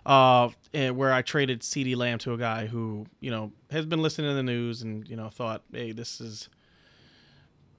[0.05, 4.31] Uh, where I traded CeeDee Lamb to a guy who, you know, has been listening
[4.31, 6.47] to the news and, you know, thought, hey, this is–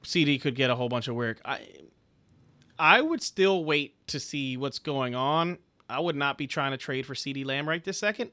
[0.02, 1.40] CeeDee could get a whole bunch of work.
[1.44, 1.60] I
[2.78, 5.58] I would still wait to see what's going on.
[5.88, 8.30] I would not be trying to trade for CeeDee Lamb right this second,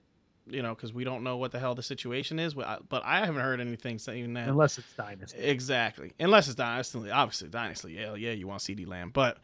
[0.47, 2.53] you know, because we don't know what the hell the situation is.
[2.53, 4.47] But I haven't heard anything saying that.
[4.47, 5.39] Unless it's dynasty.
[5.39, 6.13] Exactly.
[6.19, 7.11] Unless it's dynasty.
[7.11, 7.93] Obviously, dynasty.
[7.93, 9.37] Yeah, yeah, you want CeeDee Lamb, but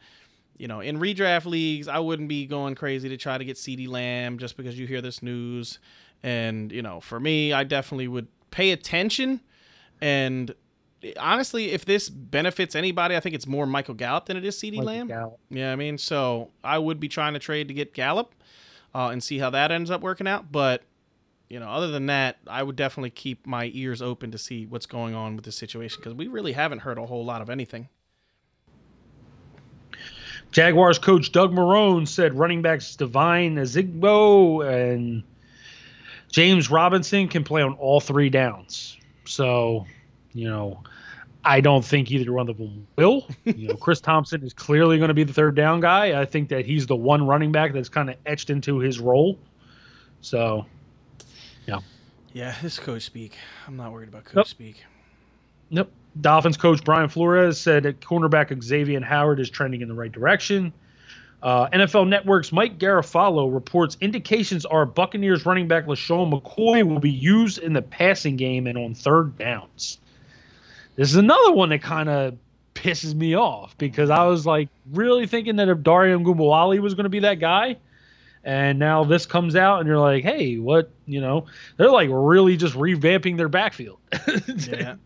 [0.58, 3.88] you know, in redraft leagues, I wouldn't be going crazy to try to get CeeDee
[3.88, 5.78] Lamb just because you hear this news.
[6.22, 9.40] And you know, for me, I definitely would pay attention
[10.00, 10.54] and
[11.18, 14.82] honestly, if this benefits anybody, I think it's more Michael Gallup than it is CeeDee
[14.82, 15.08] Lamb.
[15.08, 15.38] Gallup.
[15.50, 18.34] Yeah, I mean, so I would be trying to trade to get Gallup
[18.94, 20.50] uh, and see how that ends up working out.
[20.50, 20.82] But
[21.48, 24.86] you know, other than that, I would definitely keep my ears open to see what's
[24.86, 27.88] going on with this situation because we really haven't heard a whole lot of anything.
[30.50, 35.22] Jaguars coach Doug Marrone said running backs Devine Ozigbo and
[36.30, 38.96] James Robinson can play on all three downs.
[39.24, 39.86] So,
[40.36, 40.82] you know,
[41.44, 43.26] I don't think either one of them will.
[43.44, 46.20] You know, Chris Thompson is clearly going to be the third down guy.
[46.20, 49.38] I think that he's the one running back that's kind of etched into his role.
[50.20, 50.66] So,
[51.66, 51.78] yeah.
[52.32, 53.36] Yeah, this coach speak.
[53.66, 54.46] I'm not worried about coach nope.
[54.46, 54.84] speak.
[55.70, 55.90] Nope.
[56.20, 60.72] Dolphins coach Brian Flores said that cornerback Xavier Howard is trending in the right direction.
[61.42, 67.10] Uh, NFL Network's Mike Garafolo reports indications are Buccaneers running back LeSean McCoy will be
[67.10, 69.98] used in the passing game and on third downs.
[70.96, 72.36] This is another one that kind of
[72.74, 77.04] pisses me off because I was like really thinking that if Dare Ogunbowale was going
[77.04, 77.76] to be that guy,
[78.44, 80.90] And now this comes out, and you're like, hey, what?
[81.06, 83.98] You know, they're like really just revamping their backfield.
[84.68, 84.96] yeah.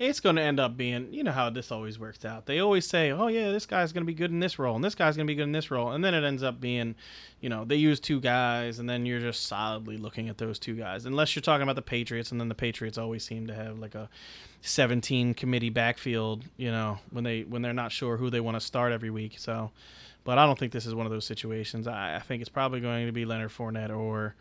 [0.00, 2.46] It's going to end up being, you know how this always works out.
[2.46, 4.82] They always say, "Oh yeah, this guy's going to be good in this role, and
[4.82, 6.94] this guy's going to be good in this role," and then it ends up being,
[7.42, 10.74] you know, they use two guys, and then you're just solidly looking at those two
[10.74, 11.04] guys.
[11.04, 13.94] Unless you're talking about the Patriots, and then the Patriots always seem to have like
[13.94, 14.08] a
[14.62, 18.60] 17 committee backfield, you know, when they when they're not sure who they want to
[18.60, 19.34] start every week.
[19.38, 19.70] So,
[20.24, 21.86] but I don't think this is one of those situations.
[21.86, 24.34] I, I think it's probably going to be Leonard Fournette or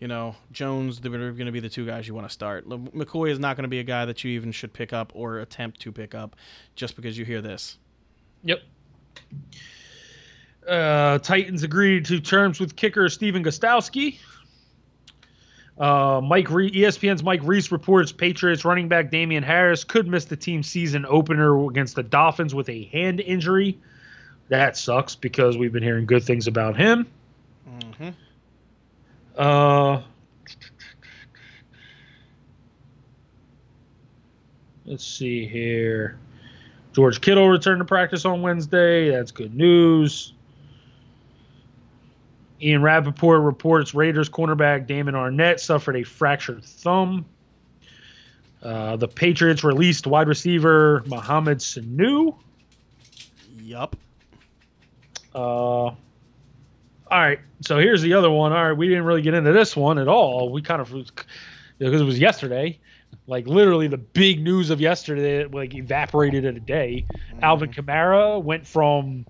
[0.00, 2.68] you know, Jones, they're going to be the two guys you want to start.
[2.68, 5.38] McCoy is not going to be a guy that you even should pick up or
[5.38, 6.36] attempt to pick up
[6.74, 7.78] just because you hear this.
[8.42, 8.60] Yep.
[10.66, 14.18] Uh, Titans agreed to terms with kicker Stephen Gostkowski.
[15.76, 20.36] Uh, Mike Re- ESPN's Mike Reiss reports Patriots running back Damien Harris could miss the
[20.36, 23.78] team season opener against the Dolphins with a hand injury.
[24.48, 27.06] That sucks because we've been hearing good things about him.
[27.68, 28.10] Mm-hmm.
[29.36, 30.02] Uh,
[34.86, 36.18] let's see here.
[36.92, 39.10] George Kittle returned to practice on Wednesday.
[39.10, 40.32] That's good news.
[42.62, 47.26] Ian Rapoport reports Raiders cornerback Damon Arnette suffered a fractured thumb.
[48.62, 52.36] Uh, the Patriots released wide receiver Mohamed Sanu.
[53.58, 53.96] Yup.
[55.34, 55.90] Uh,
[57.10, 58.52] all right, so here's the other one.
[58.52, 60.50] All right, we didn't really get into this one at all.
[60.50, 60.90] We kind of
[61.78, 62.78] because it was yesterday,
[63.26, 67.06] like literally the big news of yesterday, like evaporated in a day.
[67.12, 67.44] Mm-hmm.
[67.44, 69.26] Alvin Kamara went from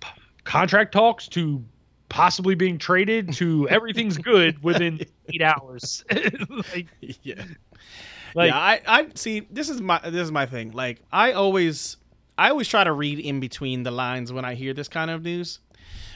[0.00, 0.08] p-
[0.44, 1.62] contract talks to
[2.08, 6.04] possibly being traded to everything's good within eight hours.
[6.74, 6.86] like,
[7.22, 7.44] yeah,
[8.34, 9.40] like yeah, I, I see.
[9.50, 10.72] This is my this is my thing.
[10.72, 11.98] Like I always
[12.38, 15.22] I always try to read in between the lines when I hear this kind of
[15.22, 15.58] news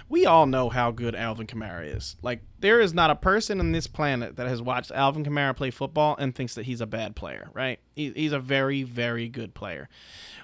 [0.09, 2.17] we all know how good Alvin Kamara is.
[2.23, 5.71] Like there is not a person on this planet that has watched Alvin Kamara play
[5.71, 7.81] football and thinks that he's a bad player, right?
[7.95, 9.89] He, he's a very very good player.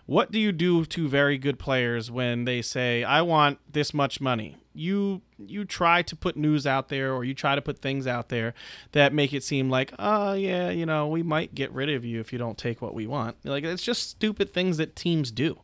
[0.07, 4.21] What do you do to very good players when they say, "I want this much
[4.21, 4.57] money"?
[4.75, 8.31] You you try to put news out there or you try to put things out
[8.31, 8.55] there
[8.93, 12.19] that make it seem like, "Oh, yeah, you know, we might get rid of you
[12.21, 15.61] if you don't take what we want." Like it's just stupid things that teams do.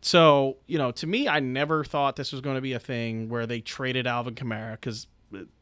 [0.00, 3.28] So, you know, to me, I never thought this was going to be a thing
[3.28, 5.06] where they traded Alvin Kamara because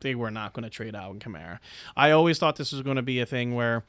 [0.01, 1.59] they were not going to trade Alvin Kamara.
[1.97, 3.85] I always thought this was going to be a thing where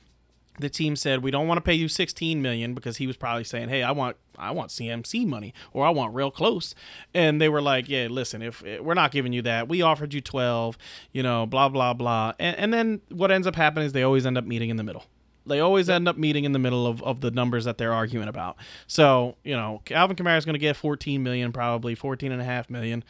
[0.59, 3.45] the team said we don't want to pay you 16 million because he was probably
[3.45, 6.75] saying hey i want i want cmc money or i want real close.
[7.13, 9.69] And they were like yeah listen if, if we're not giving you that.
[9.69, 10.77] We offered you 12
[11.13, 12.33] you know blah blah blah.
[12.39, 14.83] And, and then what ends up happening is they always end up meeting in the
[14.83, 15.05] middle
[15.49, 18.27] they always end up meeting in the middle of, of the numbers that they're arguing
[18.27, 18.57] about.
[18.87, 22.45] So, you know, Alvin Kamara is going to get 14 million, probably 14 and a
[22.45, 23.03] half million.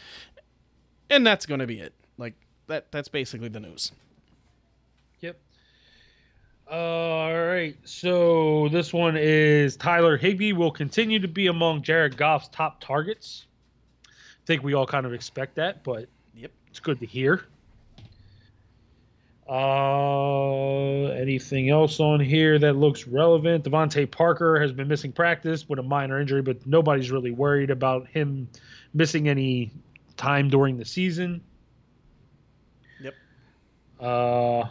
[1.10, 1.94] And that's going to be it.
[2.18, 2.34] Like
[2.68, 3.92] that, that's basically the news.
[5.20, 5.40] Yep.
[6.72, 7.76] All right.
[7.84, 13.46] So this one is Tyler Higbee will continue to be among Jared Goff's top targets.
[14.08, 17.46] I think we all kind of expect that, but yep, it's good to hear.
[19.50, 23.64] Uh, anything else on here that looks relevant?
[23.64, 28.08] DeVante Parker has been missing practice with a minor injury, but nobody's really worried about
[28.08, 28.47] him
[28.93, 29.72] missing any
[30.18, 31.41] time during the season.
[33.02, 33.14] Yep.
[34.00, 34.64] Uh,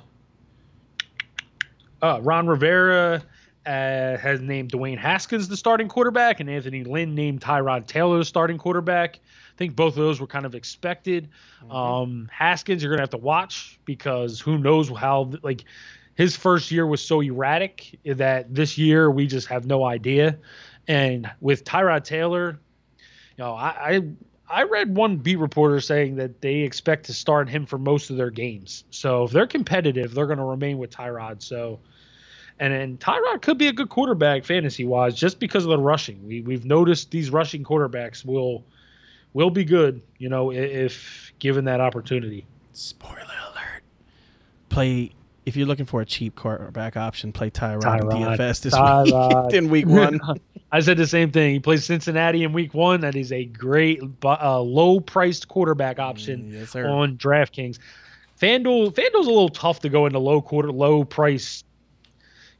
[2.00, 3.24] uh Ron Rivera
[3.66, 8.24] uh, has named Dwayne Haskins the starting quarterback, and Anthony Lynn named Tyrod Taylor the
[8.24, 9.18] starting quarterback
[9.58, 11.28] think both of those were kind of expected.
[11.62, 11.72] Mm-hmm.
[11.72, 15.64] Um, Haskins, you're gonna have to watch because who knows how like
[16.14, 20.38] his first year was so erratic that this year we just have no idea.
[20.86, 22.58] And with Tyrod Taylor,
[23.36, 24.02] you know, I, I
[24.50, 28.16] I read one beat reporter saying that they expect to start him for most of
[28.16, 28.84] their games.
[28.90, 31.42] So if they're competitive, they're going to remain with Tyrod.
[31.42, 31.80] So,
[32.58, 36.26] and then Tyrod could be a good quarterback fantasy wise just because of the rushing.
[36.26, 38.64] We we've noticed these rushing quarterbacks will
[39.38, 42.44] will be good, you know, if given that opportunity.
[42.72, 43.82] Spoiler alert.
[44.68, 45.12] Play
[45.46, 49.46] if you're looking for a cheap quarterback option, play Tyrod, Tyrod DFS this Tyrod.
[49.46, 50.20] week in week one.
[50.72, 51.52] I said the same thing.
[51.54, 53.00] He plays Cincinnati in week one.
[53.00, 57.78] That is a great, uh, low-priced quarterback option mm, yes, on DraftKings.
[58.38, 61.64] FanDuel, FanDuel's a little tough to go into low quarter, low price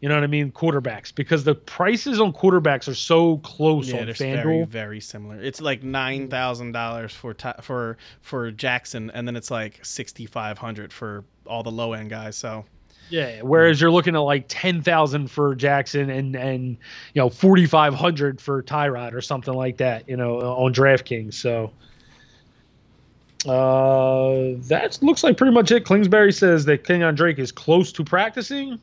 [0.01, 0.53] you know what I mean?
[0.53, 4.43] Quarterbacks because the prices on quarterbacks are so close yeah, on FanDuel.
[4.45, 5.41] Very, very similar.
[5.41, 10.59] It's like nine thousand dollars for for for Jackson, and then it's like sixty five
[10.59, 12.37] hundred for all the low end guys.
[12.37, 12.65] So
[13.11, 13.41] yeah.
[13.43, 16.77] Whereas you're looking at like ten thousand for Jackson and and
[17.15, 20.09] you know forty five hundred for Tyrod or something like that.
[20.09, 21.35] You know on DraftKings.
[21.35, 21.73] So
[23.47, 25.87] Uh, that looks like pretty much it.
[25.87, 28.79] Kingsbury says that Kenyan Drake is close to practicing.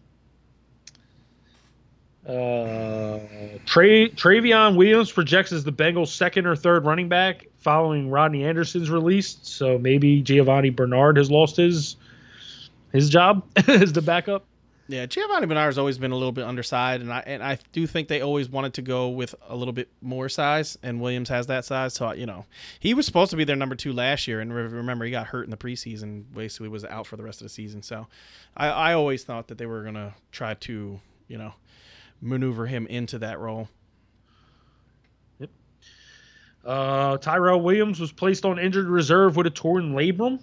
[2.28, 3.19] Uh,
[3.65, 8.89] Trey, Trayveon Williams projects as the Bengals' second or third running back following Rodney Anderson's
[8.89, 9.38] release.
[9.43, 11.97] So maybe Giovani Bernard has lost his
[12.91, 14.45] his job as the backup.
[14.88, 17.88] Yeah, Giovani Bernard has always been a little bit undersized, and I and I do
[17.88, 21.47] think they always wanted to go with a little bit more size, and Williams has
[21.47, 21.95] that size.
[21.95, 22.45] So you know,
[22.80, 25.45] he was supposed to be their number two last year, and remember he got hurt
[25.45, 27.82] in the preseason, basically was out for the rest of the season.
[27.82, 28.05] So
[28.55, 31.53] I, I always thought that they were gonna try to you know
[32.22, 33.70] maneuver him into that role.
[35.39, 35.49] Yep.
[36.66, 40.39] Uh, Tyrell Williams was placed on injured reserve with a torn labrum.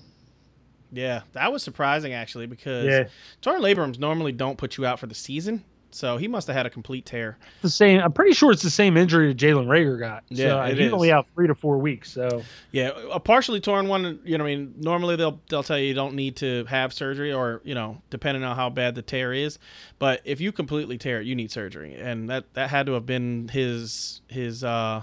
[0.93, 3.09] Yeah, that was surprising actually because yeah.
[3.41, 5.65] torn labrums normally don't put you out for the season.
[5.95, 7.39] So he must have had a complete tear.
[7.61, 8.01] The same.
[8.01, 10.25] I'm pretty sure it's the same injury that Jalen Reagor got.
[10.29, 10.93] Yeah, so, it he's is.
[10.93, 12.13] only out three to four weeks.
[12.13, 14.21] So yeah, a partially torn one.
[14.25, 17.33] You know, I mean, normally they'll they'll tell you you don't need to have surgery,
[17.33, 19.59] or you know, depending on how bad the tear is.
[19.99, 23.07] But if you completely tear it, you need surgery, and that that had to have
[23.07, 25.03] been his his uh,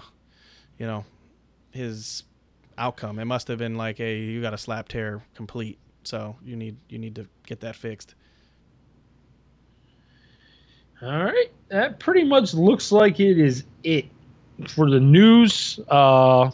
[0.78, 1.06] you know,
[1.72, 2.24] his
[2.78, 3.20] outcome.
[3.20, 5.78] It must have been like a you got a slap tear complete.
[6.04, 8.16] So you need you need to get that fixed.
[11.02, 14.06] All right, that pretty much looks like it is it
[14.68, 15.80] for the news.
[15.88, 16.52] Uh,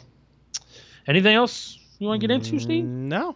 [1.08, 2.84] anything else you want to get into, Steve?
[2.84, 3.36] Mm, no,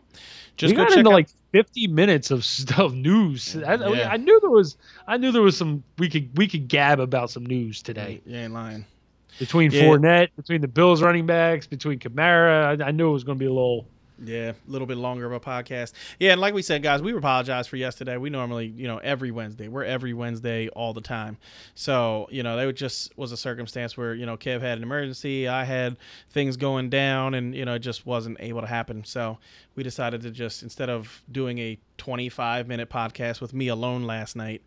[0.58, 3.56] just we got into out- like 50 minutes of stuff news.
[3.56, 4.10] I, yeah.
[4.10, 7.32] I, knew there was I knew there was some we could we could gab about
[7.32, 8.22] some news today.
[8.26, 8.86] You ain't lying.
[9.40, 9.84] Between yeah.
[9.84, 13.40] Fournette, between the Bills running backs, between Kamara, I, I knew it was going to
[13.40, 13.88] be a little
[14.24, 15.94] yeah, a little bit longer of a podcast.
[16.20, 18.18] Yeah, and like we said, guys, we apologize for yesterday.
[18.18, 19.68] We normally, you know, every Wednesday.
[19.68, 21.38] We're every Wednesday all the time.
[21.76, 25.48] So, you know, that just was a circumstance where, you know, Kev had an emergency,
[25.48, 25.98] I had
[26.30, 29.04] things going down, and, you know, it just wasn't able to happen.
[29.04, 29.38] So
[29.76, 34.36] we decided to just, instead of doing a 25 minute podcast with me alone last
[34.36, 34.62] night,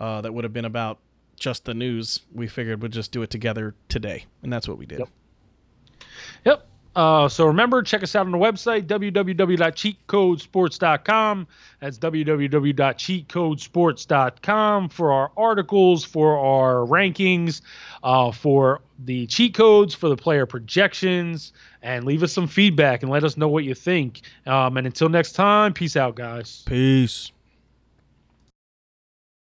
[0.00, 0.98] uh, that would have been about
[1.36, 4.24] just the news, we figured we'd just do it together today.
[4.42, 5.00] And that's what we did.
[5.00, 5.08] Yep.
[6.44, 6.68] Yep.
[6.96, 11.46] Uh, so remember, check us out on the website, www.cheatcodesports.com.
[11.80, 17.60] That's www.cheatcodesports.com for our articles, for our rankings,
[18.02, 23.10] uh, for the cheat codes, for the player projections, and leave us some feedback and
[23.10, 24.20] let us know what you think.
[24.46, 26.62] Um, and until next time, peace out, guys.
[26.66, 27.32] Peace.